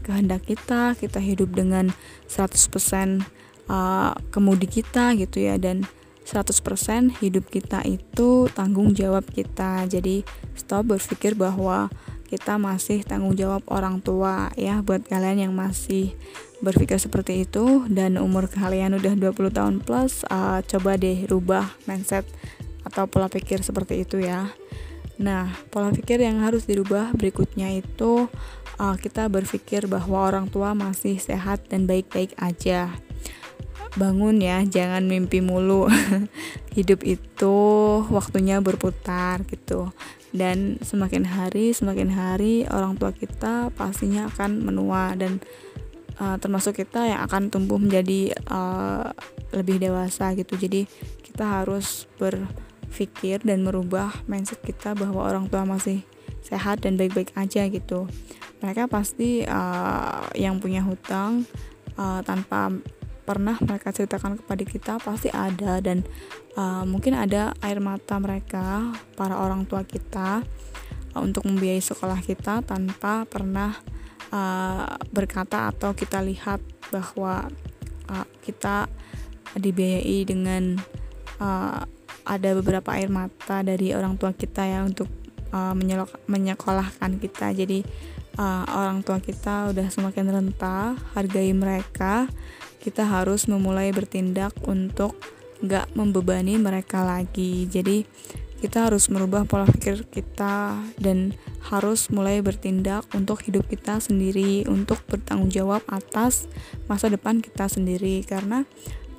kehendak 0.00 0.42
kita 0.48 0.96
kita 0.96 1.20
hidup 1.20 1.52
dengan 1.52 1.92
100% 2.26 3.37
uh, 3.68 4.16
kemudi 4.32 4.66
kita 4.66 5.14
gitu 5.14 5.44
ya 5.44 5.60
dan 5.60 5.86
100% 6.28 7.24
hidup 7.24 7.48
kita 7.48 7.80
itu 7.88 8.52
tanggung 8.52 8.92
jawab 8.92 9.24
kita. 9.32 9.88
Jadi 9.88 10.20
stop 10.52 10.92
berpikir 10.92 11.32
bahwa 11.32 11.88
kita 12.28 12.60
masih 12.60 13.00
tanggung 13.00 13.32
jawab 13.32 13.64
orang 13.72 14.04
tua 14.04 14.52
ya 14.52 14.84
buat 14.84 15.08
kalian 15.08 15.48
yang 15.48 15.54
masih 15.56 16.12
berpikir 16.60 17.00
seperti 17.00 17.48
itu. 17.48 17.88
Dan 17.88 18.20
umur 18.20 18.44
kalian 18.52 19.00
udah 19.00 19.16
20 19.16 19.56
tahun 19.56 19.74
plus 19.80 20.28
uh, 20.28 20.60
coba 20.68 21.00
deh 21.00 21.24
rubah 21.24 21.64
mindset 21.88 22.28
atau 22.84 23.08
pola 23.08 23.32
pikir 23.32 23.64
seperti 23.64 24.04
itu 24.04 24.20
ya. 24.20 24.52
Nah 25.16 25.48
pola 25.72 25.88
pikir 25.96 26.20
yang 26.20 26.44
harus 26.44 26.68
dirubah 26.68 27.16
berikutnya 27.16 27.72
itu 27.72 28.28
uh, 28.76 28.96
kita 29.00 29.32
berpikir 29.32 29.88
bahwa 29.88 30.28
orang 30.28 30.52
tua 30.52 30.76
masih 30.76 31.16
sehat 31.16 31.72
dan 31.72 31.88
baik-baik 31.88 32.36
aja 32.36 32.92
bangun 33.96 34.42
ya 34.42 34.60
jangan 34.66 35.06
mimpi 35.08 35.40
mulu. 35.40 35.88
Hidup 36.76 37.00
itu 37.06 37.56
waktunya 38.12 38.60
berputar 38.60 39.46
gitu. 39.48 39.94
Dan 40.28 40.76
semakin 40.84 41.24
hari 41.24 41.72
semakin 41.72 42.12
hari 42.12 42.68
orang 42.68 43.00
tua 43.00 43.16
kita 43.16 43.72
pastinya 43.72 44.28
akan 44.28 44.60
menua 44.60 45.16
dan 45.16 45.40
uh, 46.20 46.36
termasuk 46.36 46.76
kita 46.84 47.08
yang 47.08 47.24
akan 47.24 47.48
tumbuh 47.48 47.80
menjadi 47.80 48.36
uh, 48.52 49.08
lebih 49.56 49.80
dewasa 49.80 50.36
gitu. 50.36 50.58
Jadi 50.58 50.84
kita 51.24 51.64
harus 51.64 52.04
berpikir 52.20 53.40
dan 53.40 53.64
merubah 53.64 54.12
mindset 54.28 54.60
kita 54.60 54.92
bahwa 54.92 55.24
orang 55.24 55.48
tua 55.48 55.64
masih 55.64 56.04
sehat 56.44 56.84
dan 56.84 57.00
baik-baik 57.00 57.32
aja 57.38 57.64
gitu. 57.68 58.04
Mereka 58.58 58.90
pasti 58.90 59.46
uh, 59.46 60.26
yang 60.34 60.58
punya 60.58 60.82
hutang 60.82 61.46
uh, 61.94 62.20
tanpa 62.26 62.74
pernah 63.28 63.60
mereka 63.60 63.92
ceritakan 63.92 64.40
kepada 64.40 64.62
kita 64.64 64.92
pasti 65.04 65.28
ada. 65.28 65.84
Dan 65.84 66.00
uh, 66.56 66.88
mungkin 66.88 67.12
ada 67.12 67.52
air 67.60 67.76
mata 67.84 68.16
mereka 68.16 68.96
para 69.20 69.36
orang 69.36 69.68
tua 69.68 69.84
kita 69.84 70.40
uh, 71.12 71.20
untuk 71.20 71.44
membiayai 71.44 71.84
sekolah 71.84 72.24
kita 72.24 72.64
tanpa 72.64 73.28
pernah 73.28 73.76
uh, 74.32 74.96
berkata 75.12 75.68
atau 75.68 75.92
kita 75.92 76.24
lihat 76.24 76.64
bahwa 76.88 77.52
uh, 78.08 78.26
kita 78.40 78.88
dibiayai 79.52 80.24
dengan 80.24 80.80
uh, 81.36 81.84
ada 82.28 82.50
beberapa 82.56 82.96
air 82.96 83.12
mata 83.12 83.60
dari 83.64 83.92
orang 83.92 84.16
tua 84.16 84.32
kita 84.32 84.64
ya 84.64 84.84
untuk 84.84 85.08
uh, 85.52 85.76
menyekolahkan 86.28 87.20
kita. 87.20 87.52
Jadi 87.52 87.84
uh, 88.38 88.64
orang 88.70 89.02
tua 89.02 89.18
kita 89.18 89.74
udah 89.74 89.90
semakin 89.90 90.30
renta 90.30 90.94
hargai 91.12 91.50
mereka. 91.52 92.30
Kita 92.78 93.04
harus 93.04 93.50
memulai 93.50 93.90
bertindak 93.90 94.54
untuk 94.64 95.18
gak 95.60 95.90
membebani 95.98 96.56
mereka 96.56 97.02
lagi. 97.02 97.66
Jadi 97.66 98.06
kita 98.58 98.90
harus 98.90 99.06
merubah 99.10 99.46
pola 99.46 99.66
pikir 99.66 100.06
kita 100.10 100.78
dan 100.98 101.34
harus 101.70 102.10
mulai 102.10 102.42
bertindak 102.42 103.06
untuk 103.14 103.42
hidup 103.46 103.66
kita 103.70 104.02
sendiri 104.02 104.66
untuk 104.66 104.98
bertanggung 105.06 105.50
jawab 105.50 105.82
atas 105.90 106.46
masa 106.86 107.10
depan 107.10 107.42
kita 107.42 107.66
sendiri. 107.66 108.22
Karena 108.22 108.62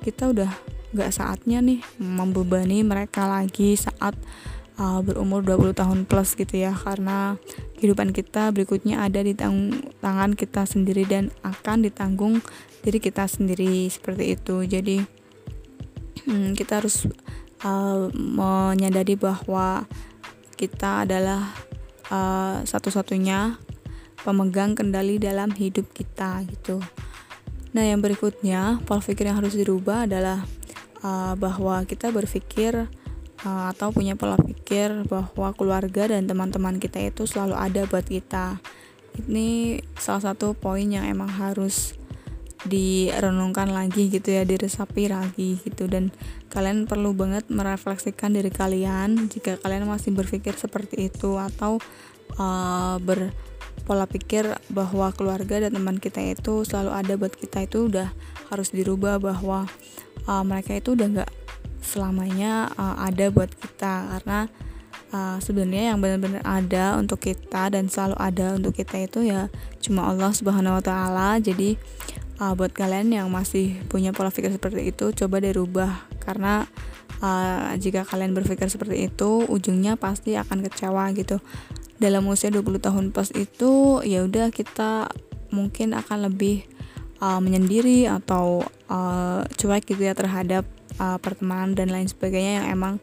kita 0.00 0.32
udah 0.32 0.50
gak 0.90 1.12
saatnya 1.14 1.62
nih 1.62 1.84
membebani 2.00 2.82
mereka 2.82 3.28
lagi 3.30 3.78
saat 3.78 4.16
uh, 4.80 5.04
berumur 5.04 5.44
20 5.44 5.76
tahun 5.76 5.98
plus 6.08 6.32
gitu 6.34 6.56
ya 6.56 6.72
karena 6.72 7.36
kehidupan 7.76 8.16
kita 8.16 8.48
berikutnya 8.50 9.04
ada 9.04 9.20
di 9.20 9.36
tangan 9.36 10.32
kita 10.32 10.64
sendiri 10.64 11.04
dan 11.04 11.28
akan 11.44 11.84
ditanggung 11.84 12.40
diri 12.80 12.96
kita 12.96 13.28
sendiri 13.28 13.84
seperti 13.92 14.40
itu 14.40 14.64
jadi 14.64 15.04
hmm, 16.24 16.56
kita 16.56 16.80
harus 16.80 17.04
uh, 17.62 18.08
menyadari 18.16 19.20
bahwa 19.20 19.84
kita 20.56 21.04
adalah 21.08 21.52
uh, 22.08 22.64
satu-satunya 22.64 23.60
pemegang 24.20 24.76
kendali 24.76 25.16
dalam 25.16 25.48
hidup 25.56 25.88
kita 25.96 26.44
gitu. 26.44 26.76
Nah 27.72 27.88
yang 27.88 28.04
berikutnya 28.04 28.84
pola 28.84 29.00
pikir 29.00 29.32
yang 29.32 29.40
harus 29.40 29.56
dirubah 29.56 30.04
adalah 30.04 30.44
uh, 31.00 31.32
bahwa 31.40 31.80
kita 31.88 32.12
berpikir 32.12 32.92
uh, 33.44 33.72
atau 33.72 33.92
punya 33.92 34.16
pola 34.16 34.36
pikir 34.36 35.06
bahwa 35.08 35.52
keluarga 35.56 36.10
dan 36.10 36.28
teman-teman 36.28 36.76
kita 36.76 37.00
itu 37.00 37.24
selalu 37.24 37.56
ada 37.56 37.82
buat 37.88 38.04
kita. 38.04 38.60
Ini 39.26 39.80
salah 39.98 40.32
satu 40.32 40.54
poin 40.54 40.86
yang 40.86 41.04
emang 41.04 41.28
harus 41.28 41.98
direnungkan 42.60 43.72
lagi 43.72 44.12
gitu 44.12 44.36
ya 44.36 44.44
diresapi 44.44 45.08
lagi 45.08 45.60
gitu. 45.64 45.88
Dan 45.88 46.12
kalian 46.52 46.84
perlu 46.84 47.16
banget 47.16 47.48
merefleksikan 47.48 48.36
diri 48.36 48.52
kalian 48.52 49.30
jika 49.32 49.56
kalian 49.60 49.88
masih 49.88 50.12
berpikir 50.12 50.54
seperti 50.54 51.08
itu 51.08 51.40
atau 51.40 51.80
uh, 52.36 52.96
berpola 53.00 54.04
pikir 54.06 54.52
bahwa 54.70 55.10
keluarga 55.16 55.64
dan 55.66 55.72
teman 55.74 55.96
kita 55.96 56.20
itu 56.20 56.62
selalu 56.68 56.90
ada 56.92 57.12
buat 57.16 57.34
kita 57.34 57.64
itu 57.64 57.88
udah 57.88 58.12
harus 58.52 58.68
dirubah 58.70 59.18
bahwa 59.18 59.66
uh, 60.28 60.44
mereka 60.44 60.76
itu 60.76 60.92
udah 60.92 61.06
nggak 61.06 61.30
selamanya 61.80 62.72
uh, 62.76 63.00
ada 63.00 63.32
buat 63.32 63.50
kita 63.50 64.16
karena 64.16 64.48
uh, 65.12 65.38
sebenarnya 65.42 65.94
yang 65.94 65.98
benar-benar 65.98 66.42
ada 66.46 66.96
untuk 66.96 67.20
kita 67.20 67.72
dan 67.72 67.90
selalu 67.90 68.16
ada 68.16 68.46
untuk 68.56 68.72
kita 68.76 69.00
itu 69.02 69.26
ya 69.26 69.50
cuma 69.82 70.08
Allah 70.08 70.30
Subhanahu 70.30 70.78
wa 70.78 70.84
taala. 70.84 71.36
Jadi 71.42 71.76
uh, 72.40 72.54
buat 72.54 72.72
kalian 72.72 73.12
yang 73.12 73.26
masih 73.28 73.80
punya 73.90 74.14
pola 74.14 74.32
pikir 74.32 74.50
seperti 74.54 74.90
itu 74.94 75.12
coba 75.12 75.42
dirubah 75.42 76.08
karena 76.22 76.66
uh, 77.20 77.74
jika 77.76 78.06
kalian 78.06 78.32
berpikir 78.32 78.70
seperti 78.70 79.10
itu 79.10 79.44
ujungnya 79.46 79.98
pasti 79.98 80.38
akan 80.38 80.64
kecewa 80.66 81.10
gitu. 81.14 81.38
Dalam 82.00 82.24
usia 82.32 82.48
20 82.48 82.80
tahun 82.80 83.04
plus 83.12 83.28
itu 83.36 84.00
ya 84.08 84.24
udah 84.24 84.48
kita 84.48 85.12
mungkin 85.52 85.92
akan 85.92 86.32
lebih 86.32 86.64
uh, 87.20 87.42
menyendiri 87.44 88.08
atau 88.08 88.64
uh, 88.88 89.44
cuek 89.44 89.84
gitu 89.84 90.08
ya 90.08 90.16
terhadap 90.16 90.64
uh, 91.00 91.16
pertemanan 91.16 91.72
dan 91.72 91.88
lain 91.88 92.06
sebagainya 92.06 92.62
yang 92.62 92.66
emang 92.76 92.94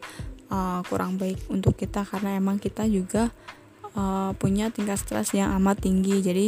uh, 0.54 0.80
kurang 0.86 1.18
baik 1.18 1.42
untuk 1.50 1.74
kita 1.74 2.06
karena 2.06 2.38
emang 2.38 2.62
kita 2.62 2.86
juga 2.86 3.34
uh, 3.98 4.30
punya 4.38 4.70
tingkat 4.70 5.02
stres 5.02 5.34
yang 5.34 5.50
amat 5.58 5.82
tinggi. 5.82 6.22
Jadi 6.22 6.46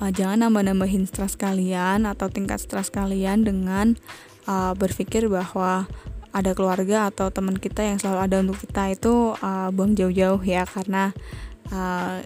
uh, 0.00 0.10
jangan 0.14 0.46
nambah-nambahin 0.46 1.10
stres 1.10 1.34
kalian 1.34 2.06
atau 2.06 2.30
tingkat 2.30 2.62
stres 2.62 2.88
kalian 2.88 3.42
dengan 3.42 3.98
uh, 4.46 4.72
berpikir 4.78 5.26
bahwa 5.26 5.90
ada 6.30 6.54
keluarga 6.54 7.10
atau 7.10 7.26
teman 7.34 7.58
kita 7.58 7.82
yang 7.82 7.98
selalu 7.98 8.20
ada 8.22 8.36
untuk 8.38 8.62
kita 8.62 8.94
itu 8.94 9.34
uh, 9.42 9.68
buang 9.74 9.98
jauh-jauh 9.98 10.40
ya. 10.46 10.62
Karena 10.62 11.10
uh, 11.74 12.22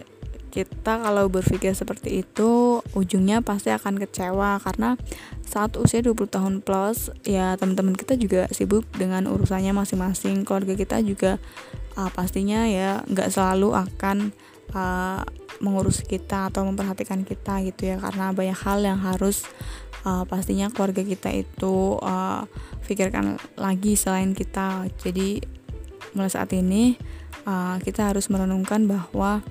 kita 0.55 1.03
kalau 1.03 1.27
berpikir 1.27 1.75
seperti 1.75 2.23
itu 2.23 2.79
ujungnya 2.95 3.43
pasti 3.43 3.75
akan 3.75 3.99
kecewa. 3.99 4.63
Karena 4.63 4.95
saat 5.43 5.75
usia 5.75 5.99
20 5.99 6.31
tahun 6.31 6.53
plus 6.63 7.11
ya 7.27 7.59
teman-teman 7.59 7.99
kita 7.99 8.15
juga 8.15 8.47
sibuk 8.55 8.87
dengan 8.95 9.27
urusannya 9.27 9.75
masing-masing. 9.75 10.47
Keluarga 10.47 10.79
kita 10.79 11.03
juga 11.03 11.35
uh, 11.99 12.07
pastinya 12.15 12.63
ya 12.63 13.03
nggak 13.03 13.35
selalu 13.35 13.75
akan 13.75 14.31
uh, 14.71 15.27
mengurus 15.59 16.03
kita 16.03 16.47
atau 16.47 16.63
memperhatikan 16.63 17.27
kita 17.27 17.59
gitu 17.67 17.91
ya. 17.91 17.99
Karena 17.99 18.31
banyak 18.31 18.55
hal 18.55 18.79
yang 18.79 19.03
harus 19.03 19.43
uh, 20.07 20.23
pastinya 20.23 20.71
keluarga 20.71 21.03
kita 21.03 21.35
itu 21.35 21.99
uh, 21.99 22.47
pikirkan 22.87 23.35
lagi 23.59 23.99
selain 23.99 24.31
kita. 24.31 24.87
Jadi 25.03 25.43
mulai 26.15 26.31
saat 26.31 26.55
ini 26.55 26.95
uh, 27.43 27.75
kita 27.83 28.13
harus 28.13 28.31
merenungkan 28.31 28.87
bahwa 28.87 29.43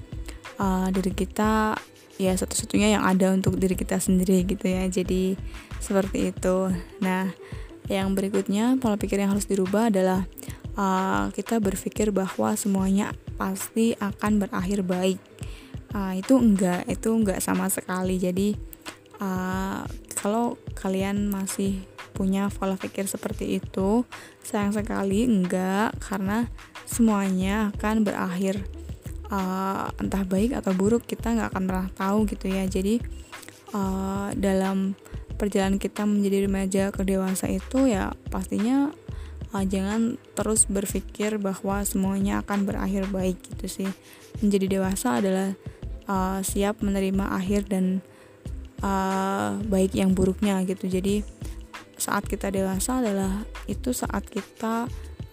uh, 0.58 0.88
diri 0.90 1.12
kita 1.12 1.78
ya 2.14 2.30
satu-satunya 2.38 2.94
yang 2.94 3.02
ada 3.02 3.34
untuk 3.34 3.58
diri 3.58 3.75
kita 3.75 3.99
sendiri 3.99 4.46
gitu 4.46 4.66
ya. 4.66 4.87
Jadi 4.87 5.34
seperti 5.82 6.30
itu. 6.34 6.70
Nah 7.02 7.30
yang 7.90 8.16
berikutnya 8.16 8.80
pola 8.80 8.96
pikir 8.96 9.20
yang 9.20 9.37
harus 9.37 9.44
dirubah 9.44 9.92
adalah 9.92 10.24
uh, 10.79 11.29
kita 11.35 11.61
berpikir 11.61 12.14
bahwa 12.14 12.57
semuanya 12.57 13.12
pasti 13.37 13.92
akan 13.98 14.46
berakhir 14.46 14.81
baik. 14.87 15.20
Uh, 15.94 16.18
itu 16.18 16.35
enggak 16.38 16.87
itu 16.90 17.11
enggak 17.12 17.38
sama 17.42 17.70
sekali. 17.70 18.18
Jadi 18.18 18.55
uh, 19.20 19.85
kalau 20.14 20.57
kalian 20.79 21.29
masih 21.29 21.85
punya 22.14 22.46
pola 22.46 22.79
pikir 22.79 23.11
seperti 23.11 23.59
itu 23.59 24.07
sayang 24.46 24.70
sekali 24.70 25.26
enggak 25.26 25.98
karena 25.98 26.46
semuanya 26.87 27.74
akan 27.74 28.07
berakhir 28.07 28.62
uh, 29.30 29.88
entah 30.00 30.24
baik 30.26 30.56
atau 30.56 30.72
buruk 30.76 31.06
kita 31.08 31.32
nggak 31.32 31.54
akan 31.54 31.64
pernah 31.64 31.88
tahu 31.94 32.18
gitu 32.28 32.46
ya. 32.50 32.64
Jadi 32.68 33.00
uh, 33.72 34.34
dalam 34.37 34.98
perjalanan 35.34 35.82
kita 35.82 36.06
menjadi 36.06 36.46
remaja 36.46 36.82
ke 36.94 37.02
dewasa 37.02 37.50
itu 37.50 37.90
ya 37.90 38.14
pastinya 38.30 38.94
uh, 39.54 39.64
jangan 39.64 40.16
terus 40.38 40.66
berpikir 40.70 41.38
bahwa 41.38 41.82
semuanya 41.82 42.42
akan 42.42 42.66
berakhir 42.68 43.08
baik 43.08 43.38
gitu 43.54 43.84
sih. 43.84 43.90
Menjadi 44.42 44.80
dewasa 44.80 45.22
adalah 45.22 45.54
uh, 46.10 46.40
siap 46.42 46.82
menerima 46.82 47.38
akhir 47.38 47.70
dan 47.70 48.02
uh, 48.82 49.56
baik 49.64 49.94
yang 49.94 50.12
buruknya 50.12 50.60
gitu. 50.66 50.90
Jadi 50.90 51.22
saat 51.94 52.26
kita 52.26 52.50
dewasa 52.50 53.00
adalah 53.00 53.46
itu 53.70 53.94
saat 53.94 54.26
kita 54.26 54.90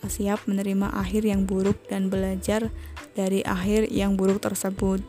siap 0.09 0.49
menerima 0.49 0.97
akhir 0.97 1.29
yang 1.29 1.45
buruk 1.45 1.77
dan 1.85 2.09
belajar 2.09 2.73
dari 3.17 3.43
akhir 3.43 3.91
yang 3.91 4.15
buruk 4.15 4.43
tersebut. 4.43 5.03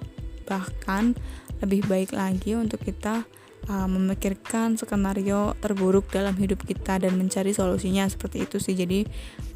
Bahkan 0.47 1.15
lebih 1.63 1.87
baik 1.87 2.11
lagi 2.15 2.59
untuk 2.59 2.83
kita 2.83 3.23
uh, 3.71 3.89
memikirkan 3.89 4.75
skenario 4.75 5.55
terburuk 5.63 6.11
dalam 6.11 6.35
hidup 6.35 6.67
kita 6.67 6.99
dan 6.99 7.15
mencari 7.15 7.55
solusinya 7.55 8.07
seperti 8.11 8.47
itu 8.47 8.59
sih. 8.59 8.75
Jadi 8.75 9.07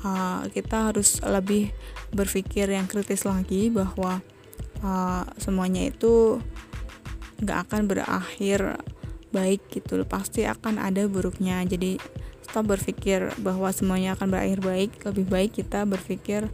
uh, 0.07 0.47
kita 0.51 0.93
harus 0.93 1.19
lebih 1.23 1.75
berpikir 2.15 2.71
yang 2.71 2.87
kritis 2.87 3.27
lagi 3.27 3.69
bahwa 3.71 4.23
uh, 4.83 5.25
semuanya 5.39 5.91
itu 5.91 6.39
nggak 7.43 7.59
akan 7.69 7.83
berakhir 7.85 8.81
baik 9.35 9.61
gitu 9.69 10.01
pasti 10.09 10.49
akan 10.49 10.81
ada 10.81 11.05
buruknya 11.05 11.61
jadi 11.69 12.01
stop 12.41 12.73
berpikir 12.73 13.29
bahwa 13.45 13.69
semuanya 13.69 14.17
akan 14.17 14.33
berakhir 14.33 14.65
baik 14.65 14.91
lebih 15.05 15.27
baik 15.29 15.51
kita 15.61 15.85
berpikir 15.85 16.49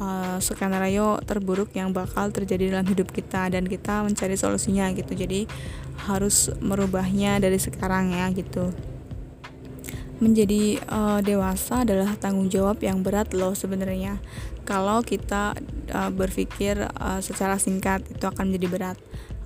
uh, 0.00 0.38
skenario 0.42 1.18
terburuk 1.22 1.70
yang 1.74 1.94
bakal 1.94 2.30
terjadi 2.30 2.74
dalam 2.74 2.86
hidup 2.86 3.10
kita 3.10 3.50
dan 3.50 3.66
kita 3.66 4.02
mencari 4.02 4.34
solusinya 4.34 4.90
gitu. 4.94 5.12
Jadi 5.14 5.46
harus 6.10 6.50
merubahnya 6.58 7.38
dari 7.38 7.58
sekarang 7.58 8.14
ya 8.14 8.26
gitu. 8.34 8.74
Menjadi 10.22 10.78
uh, 10.88 11.20
dewasa 11.20 11.82
adalah 11.82 12.14
tanggung 12.16 12.48
jawab 12.48 12.80
yang 12.82 13.02
berat 13.02 13.34
loh 13.34 13.52
sebenarnya. 13.52 14.18
Kalau 14.64 15.04
kita 15.04 15.52
uh, 15.92 16.10
berpikir 16.10 16.80
uh, 16.80 17.20
secara 17.20 17.60
singkat 17.60 18.06
itu 18.08 18.24
akan 18.24 18.50
menjadi 18.50 18.68
berat. 18.70 18.98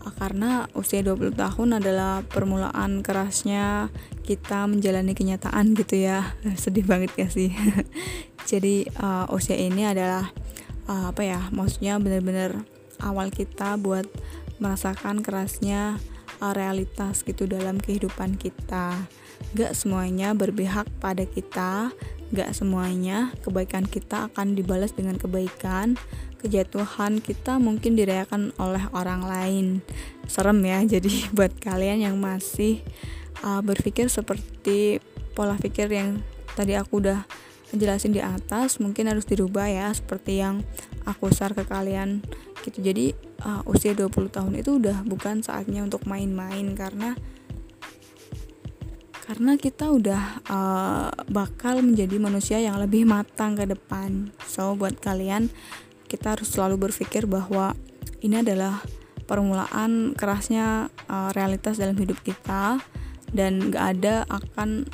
Karena 0.09 0.65
usia 0.73 1.05
20 1.05 1.37
tahun 1.37 1.85
adalah 1.85 2.25
permulaan 2.25 3.05
kerasnya 3.05 3.93
kita 4.25 4.65
menjalani 4.65 5.13
kenyataan 5.13 5.77
gitu 5.77 6.01
ya. 6.01 6.33
Sedih 6.63 6.87
banget 6.89 7.13
ya 7.19 7.29
sih 7.29 7.53
jadi 8.49 8.89
uh, 8.97 9.29
usia 9.29 9.61
ini 9.61 9.85
adalah 9.85 10.33
uh, 10.89 11.13
apa 11.13 11.21
ya 11.21 11.41
maksudnya 11.53 12.01
benar-benar 12.01 12.65
awal 13.05 13.29
kita 13.29 13.77
buat 13.77 14.09
merasakan 14.57 15.21
kerasnya 15.21 16.01
uh, 16.41 16.57
realitas 16.57 17.21
gitu 17.29 17.45
dalam 17.45 17.77
kehidupan 17.77 18.41
kita. 18.41 19.05
Gak 19.53 19.77
semuanya 19.77 20.33
berpihak 20.33 20.89
pada 20.99 21.29
kita 21.29 21.93
gak 22.29 22.53
semuanya 22.53 23.33
kebaikan 23.41 23.89
kita 23.89 24.29
akan 24.33 24.53
dibalas 24.53 24.93
dengan 24.93 25.17
kebaikan. 25.17 25.97
Kejatuhan 26.39 27.19
kita 27.19 27.59
mungkin 27.59 27.99
dirayakan 27.99 28.55
oleh 28.61 28.85
orang 28.95 29.25
lain. 29.25 29.67
Serem 30.29 30.61
ya 30.65 30.81
jadi 30.99 31.33
buat 31.33 31.53
kalian 31.61 32.05
yang 32.09 32.17
masih 32.21 32.85
uh, 33.45 33.61
berpikir 33.65 34.13
seperti 34.13 35.01
pola 35.33 35.57
pikir 35.57 35.89
yang 35.93 36.21
tadi 36.59 36.75
aku 36.75 36.99
udah 37.01 37.23
jelasin 37.77 38.17
di 38.17 38.23
atas 38.25 38.81
mungkin 38.81 39.13
harus 39.13 39.29
dirubah 39.29 39.69
ya 39.69 39.89
seperti 39.93 40.41
yang 40.41 40.65
aku 41.05 41.29
share 41.29 41.53
ke 41.53 41.69
kalian 41.69 42.25
gitu. 42.65 42.81
Jadi 42.81 43.13
uh, 43.45 43.63
usia 43.69 43.93
20 43.93 44.09
tahun 44.33 44.53
itu 44.57 44.81
udah 44.81 45.05
bukan 45.05 45.45
saatnya 45.45 45.85
untuk 45.85 46.05
main-main 46.09 46.73
karena 46.73 47.17
karena 49.29 49.61
kita 49.61 49.93
udah 49.93 50.41
uh, 50.49 51.13
bakal 51.29 51.85
menjadi 51.85 52.17
manusia 52.17 52.57
yang 52.65 52.81
lebih 52.81 53.05
matang 53.05 53.61
ke 53.61 53.69
depan. 53.69 54.33
So 54.49 54.73
buat 54.73 54.97
kalian 55.05 55.53
kita 56.09 56.41
harus 56.41 56.49
selalu 56.49 56.89
berpikir 56.89 57.29
bahwa 57.29 57.77
ini 58.25 58.41
adalah 58.41 58.81
permulaan 59.29 60.17
kerasnya 60.17 60.89
uh, 61.13 61.29
realitas 61.37 61.77
dalam 61.77 62.01
hidup 62.01 62.17
kita 62.25 62.81
dan 63.29 63.69
gak 63.69 64.01
ada 64.01 64.25
akan 64.33 64.89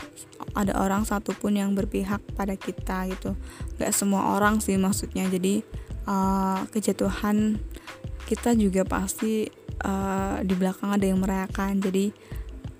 ada 0.53 0.77
orang 0.77 1.09
satupun 1.09 1.57
yang 1.57 1.73
berpihak 1.73 2.21
pada 2.37 2.55
kita 2.55 3.09
gitu. 3.09 3.33
Gak 3.81 3.97
semua 3.97 4.37
orang 4.37 4.61
sih 4.61 4.77
maksudnya. 4.77 5.25
Jadi 5.27 5.65
uh, 6.05 6.69
kejatuhan 6.69 7.57
kita 8.29 8.53
juga 8.57 8.85
pasti 8.85 9.49
uh, 9.85 10.45
di 10.45 10.55
belakang 10.57 10.93
ada 10.93 11.07
yang 11.09 11.21
merayakan. 11.25 11.81
Jadi 11.81 12.13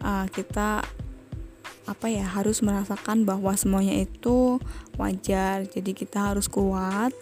uh, 0.05 0.29
kita 0.29 0.85
apa 1.85 2.07
ya 2.09 2.25
harus 2.25 2.65
merasakan 2.65 3.29
bahwa 3.29 3.53
semuanya 3.57 4.05
itu 4.05 4.61
wajar. 4.97 5.65
Jadi 5.69 5.93
kita 5.93 6.33
harus 6.33 6.49
kuat 6.49 7.13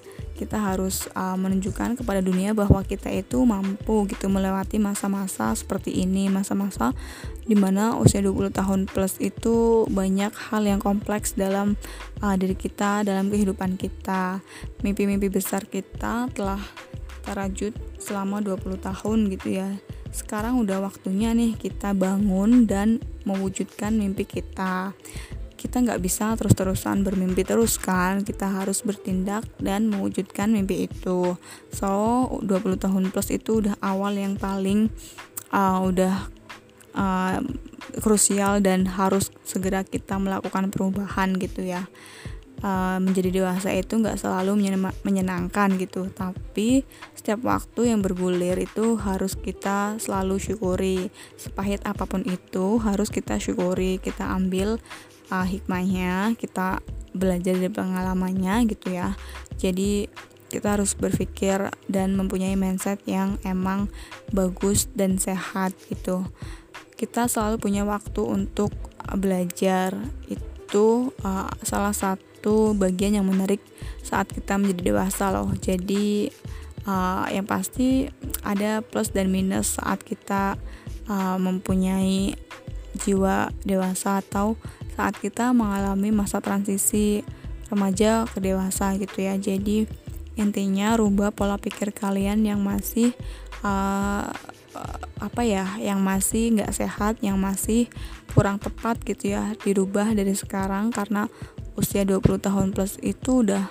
kita 0.42 0.58
harus 0.58 1.06
uh, 1.14 1.38
menunjukkan 1.38 2.02
kepada 2.02 2.18
dunia 2.18 2.50
bahwa 2.50 2.82
kita 2.82 3.06
itu 3.14 3.38
mampu 3.46 4.10
gitu 4.10 4.26
melewati 4.26 4.82
masa-masa 4.82 5.54
seperti 5.54 6.02
ini 6.02 6.26
masa-masa 6.26 6.90
di 7.46 7.54
mana 7.54 7.94
usia 7.94 8.18
20 8.18 8.50
tahun 8.50 8.80
plus 8.90 9.22
itu 9.22 9.86
banyak 9.86 10.34
hal 10.50 10.66
yang 10.66 10.82
kompleks 10.82 11.38
dalam 11.38 11.78
uh, 12.18 12.34
diri 12.34 12.58
kita 12.58 13.06
dalam 13.06 13.30
kehidupan 13.30 13.78
kita. 13.78 14.42
Mimpi-mimpi 14.82 15.30
besar 15.30 15.62
kita 15.70 16.26
telah 16.34 16.58
terajut 17.22 17.74
selama 18.02 18.42
20 18.42 18.82
tahun 18.82 19.18
gitu 19.38 19.48
ya. 19.62 19.70
Sekarang 20.12 20.60
udah 20.60 20.84
waktunya 20.84 21.32
nih 21.32 21.56
kita 21.56 21.94
bangun 21.94 22.66
dan 22.68 23.00
mewujudkan 23.24 23.94
mimpi 23.96 24.26
kita 24.26 24.92
kita 25.62 25.78
nggak 25.78 26.02
bisa 26.02 26.34
terus-terusan 26.34 27.06
bermimpi 27.06 27.46
terus 27.46 27.78
kan. 27.78 28.26
Kita 28.26 28.50
harus 28.50 28.82
bertindak 28.82 29.46
dan 29.62 29.86
mewujudkan 29.86 30.50
mimpi 30.50 30.90
itu. 30.90 31.38
So 31.70 32.26
20 32.42 32.82
tahun 32.82 33.14
plus 33.14 33.30
itu 33.30 33.62
udah 33.62 33.78
awal 33.78 34.18
yang 34.18 34.34
paling 34.34 34.90
uh, 35.54 35.78
udah 35.86 36.26
uh, 36.98 37.38
krusial 38.02 38.58
dan 38.58 38.90
harus 38.90 39.30
segera 39.46 39.86
kita 39.86 40.18
melakukan 40.18 40.74
perubahan 40.74 41.38
gitu 41.38 41.62
ya 41.62 41.86
uh, 42.62 42.98
menjadi 43.02 43.42
dewasa 43.42 43.74
itu 43.74 43.98
nggak 43.98 44.16
selalu 44.16 44.56
menyenangkan 45.02 45.76
gitu. 45.76 46.08
Tapi 46.08 46.86
setiap 47.12 47.42
waktu 47.44 47.92
yang 47.92 48.00
bergulir 48.00 48.56
itu 48.62 48.96
harus 48.96 49.36
kita 49.36 49.98
selalu 49.98 50.38
syukuri. 50.38 51.10
Sepahit 51.36 51.82
apa 51.84 52.06
pun 52.06 52.22
itu 52.24 52.80
harus 52.80 53.10
kita 53.10 53.36
syukuri 53.36 53.98
kita 53.98 54.24
ambil 54.32 54.78
uh, 55.28 55.46
hikmahnya 55.46 56.38
kita 56.38 56.80
belajar 57.12 57.58
dari 57.58 57.68
pengalamannya 57.68 58.70
gitu 58.70 58.96
ya. 58.96 59.12
Jadi 59.60 60.08
kita 60.48 60.76
harus 60.76 60.92
berpikir 60.92 61.72
dan 61.88 62.12
mempunyai 62.12 62.56
mindset 62.60 63.00
yang 63.08 63.40
emang 63.40 63.88
bagus 64.36 64.84
dan 64.92 65.16
sehat 65.16 65.72
gitu. 65.88 66.28
Kita 66.92 67.24
selalu 67.24 67.56
punya 67.56 67.82
waktu 67.88 68.20
untuk 68.20 68.70
belajar. 69.16 69.96
Itu 70.28 71.16
uh, 71.24 71.48
salah 71.64 71.96
satu 71.96 72.31
bagian 72.74 73.14
yang 73.20 73.26
menarik 73.28 73.62
saat 74.02 74.26
kita 74.26 74.58
menjadi 74.58 74.82
dewasa 74.90 75.30
loh. 75.30 75.54
Jadi 75.54 76.32
uh, 76.86 77.26
yang 77.30 77.46
pasti 77.46 78.10
ada 78.42 78.82
plus 78.82 79.14
dan 79.14 79.30
minus 79.30 79.78
saat 79.78 80.02
kita 80.02 80.58
uh, 81.06 81.38
mempunyai 81.38 82.34
jiwa 83.06 83.50
dewasa 83.64 84.20
atau 84.20 84.58
saat 84.92 85.16
kita 85.16 85.54
mengalami 85.56 86.12
masa 86.12 86.42
transisi 86.44 87.24
remaja 87.72 88.28
ke 88.28 88.38
dewasa 88.42 88.92
gitu 88.98 89.24
ya. 89.24 89.38
Jadi 89.38 89.88
intinya 90.36 90.96
rubah 90.96 91.32
pola 91.32 91.56
pikir 91.60 91.92
kalian 91.92 92.44
yang 92.44 92.60
masih 92.60 93.12
uh, 93.64 94.32
apa 95.22 95.42
ya 95.46 95.78
yang 95.78 96.02
masih 96.02 96.56
nggak 96.58 96.72
sehat 96.74 97.14
yang 97.22 97.38
masih 97.38 97.86
kurang 98.32 98.56
tepat 98.56 98.98
gitu 99.04 99.36
ya 99.36 99.52
dirubah 99.60 100.16
dari 100.16 100.32
sekarang 100.32 100.90
karena 100.90 101.28
usia 101.78 102.04
20 102.04 102.38
tahun 102.42 102.66
plus 102.74 103.00
itu 103.00 103.46
udah 103.46 103.68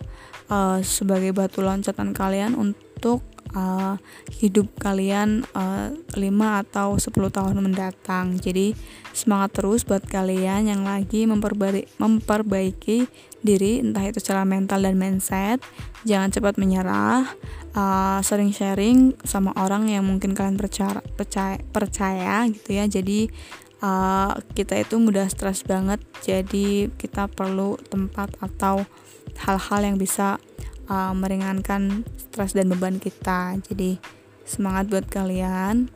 uh, 0.51 0.79
sebagai 0.83 1.31
batu 1.31 1.63
loncatan 1.63 2.11
kalian 2.11 2.53
untuk 2.57 3.23
uh, 3.55 3.95
hidup 4.39 4.67
kalian 4.79 5.43
uh, 5.55 5.91
eh, 6.15 6.29
5 6.31 6.63
atau 6.67 6.95
10 6.99 7.11
tahun 7.31 7.55
mendatang. 7.59 8.39
Jadi 8.39 8.75
semangat 9.11 9.59
terus 9.59 9.83
buat 9.83 10.03
kalian 10.03 10.71
yang 10.71 10.81
lagi 10.87 11.27
memperbaiki, 11.27 11.99
memperbaiki 11.99 13.07
diri 13.41 13.81
entah 13.81 14.05
itu 14.05 14.21
secara 14.21 14.47
mental 14.47 14.83
dan 14.83 14.95
mindset. 14.95 15.59
Jangan 16.07 16.29
cepat 16.31 16.55
menyerah. 16.57 17.27
Uh, 17.71 18.19
sering 18.19 18.51
sharing 18.51 19.15
sama 19.23 19.55
orang 19.55 19.87
yang 19.87 20.03
mungkin 20.03 20.35
kalian 20.35 20.59
percaya 20.59 20.99
percaya, 21.15 21.55
percaya 21.71 22.43
gitu 22.51 22.75
ya. 22.75 22.83
Jadi 22.83 23.31
uh, 23.81 24.37
kita 24.53 24.79
itu 24.79 25.01
mudah 25.01 25.27
stres 25.27 25.65
banget. 25.65 25.99
Jadi 26.23 26.87
kita 26.95 27.27
perlu 27.27 27.75
tempat 27.89 28.37
atau 28.39 28.85
hal-hal 29.41 29.81
yang 29.83 29.97
bisa 29.97 30.37
uh, 30.87 31.13
meringankan 31.17 32.05
stres 32.15 32.53
dan 32.53 32.69
beban 32.71 33.01
kita. 33.01 33.57
Jadi 33.65 33.97
semangat 34.45 34.87
buat 34.87 35.05
kalian. 35.09 35.89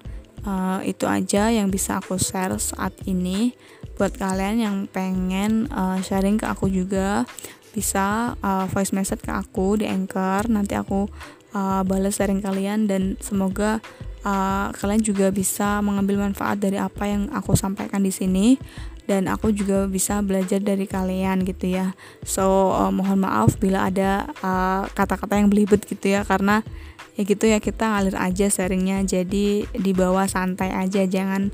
Uh, 0.46 0.78
itu 0.86 1.10
aja 1.10 1.50
yang 1.50 1.74
bisa 1.74 1.98
aku 1.98 2.22
share 2.22 2.54
saat 2.62 2.94
ini. 3.10 3.58
Buat 3.98 4.20
kalian 4.22 4.62
yang 4.62 4.78
pengen 4.86 5.66
uh, 5.74 5.98
sharing 6.06 6.38
ke 6.38 6.46
aku 6.46 6.70
juga 6.70 7.26
bisa 7.74 8.38
uh, 8.46 8.70
voice 8.70 8.94
message 8.94 9.26
ke 9.26 9.34
aku 9.34 9.82
di 9.82 9.90
Anchor. 9.90 10.46
Nanti 10.52 10.78
aku 10.78 11.10
uh, 11.58 11.82
balas 11.82 12.22
sharing 12.22 12.46
kalian 12.46 12.86
dan 12.86 13.18
semoga 13.24 13.82
uh, 14.26 14.74
kalian 14.74 15.02
juga 15.06 15.30
bisa 15.30 15.80
mengambil 15.86 16.26
manfaat 16.26 16.58
dari 16.58 16.82
apa 16.82 17.06
yang 17.06 17.30
aku 17.32 17.54
sampaikan 17.54 18.02
di 18.02 18.10
sini 18.12 18.58
dan 19.06 19.30
aku 19.30 19.54
juga 19.54 19.86
bisa 19.86 20.20
belajar 20.26 20.58
dari 20.58 20.90
kalian 20.90 21.46
gitu 21.46 21.70
ya. 21.70 21.94
So 22.26 22.74
uh, 22.74 22.90
mohon 22.90 23.22
maaf 23.22 23.62
bila 23.62 23.88
ada 23.94 24.26
eh, 24.26 24.84
kata-kata 24.90 25.38
uh, 25.38 25.40
yang 25.46 25.50
belibet 25.54 25.86
gitu 25.86 26.10
ya 26.10 26.26
karena 26.26 26.66
ya 27.14 27.22
gitu 27.22 27.46
ya 27.46 27.62
kita 27.62 27.86
ngalir 27.86 28.18
aja 28.18 28.50
sharingnya 28.50 29.06
jadi 29.06 29.70
dibawa 29.78 30.26
santai 30.26 30.74
aja 30.74 31.06
jangan 31.06 31.54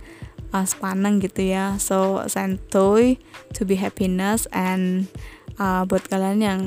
uh, 0.56 0.64
sepaneng 0.64 1.20
gitu 1.20 1.44
ya. 1.44 1.76
So 1.76 2.24
santuy 2.32 3.20
to 3.52 3.68
be 3.68 3.76
happiness 3.76 4.48
and 4.56 5.12
uh, 5.60 5.84
buat 5.84 6.08
kalian 6.08 6.40
yang 6.40 6.62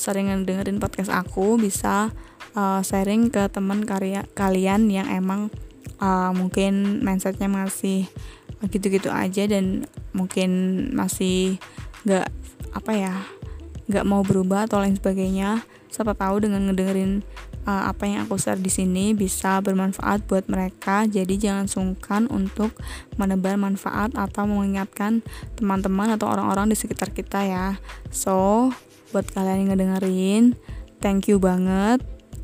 sering 0.00 0.32
dengerin 0.48 0.80
podcast 0.80 1.12
aku 1.12 1.60
bisa 1.60 2.08
uh, 2.54 2.80
sharing 2.82 3.28
ke 3.28 3.46
teman 3.50 3.84
karya 3.84 4.26
kalian 4.34 4.90
yang 4.90 5.06
emang 5.10 5.50
uh, 6.00 6.30
mungkin 6.34 7.04
mindsetnya 7.04 7.46
masih 7.46 8.08
gitu-gitu 8.68 9.08
aja 9.08 9.48
dan 9.48 9.88
mungkin 10.12 10.50
masih 10.92 11.56
nggak 12.04 12.28
apa 12.76 12.92
ya 12.92 13.14
nggak 13.88 14.06
mau 14.06 14.22
berubah 14.22 14.68
atau 14.68 14.78
lain 14.78 14.94
sebagainya 14.94 15.64
siapa 15.90 16.14
tahu 16.14 16.44
dengan 16.46 16.70
ngedengerin 16.70 17.26
uh, 17.66 17.90
apa 17.90 18.06
yang 18.06 18.24
aku 18.24 18.38
share 18.38 18.60
di 18.60 18.70
sini 18.70 19.12
bisa 19.12 19.58
bermanfaat 19.58 20.24
buat 20.30 20.46
mereka. 20.46 21.04
Jadi 21.10 21.36
jangan 21.36 21.66
sungkan 21.66 22.30
untuk 22.30 22.70
menebar 23.18 23.58
manfaat 23.58 24.14
atau 24.14 24.46
mengingatkan 24.46 25.26
teman-teman 25.58 26.14
atau 26.14 26.30
orang-orang 26.30 26.70
di 26.70 26.76
sekitar 26.78 27.10
kita 27.10 27.42
ya. 27.42 27.66
So 28.14 28.70
buat 29.10 29.26
kalian 29.34 29.66
yang 29.66 29.68
ngedengerin 29.74 30.44
thank 31.02 31.26
you 31.26 31.42
banget 31.42 31.98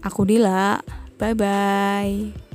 aku 0.06 0.22
Dila. 0.22 0.78
Bye 1.18 1.34
bye 1.34 2.45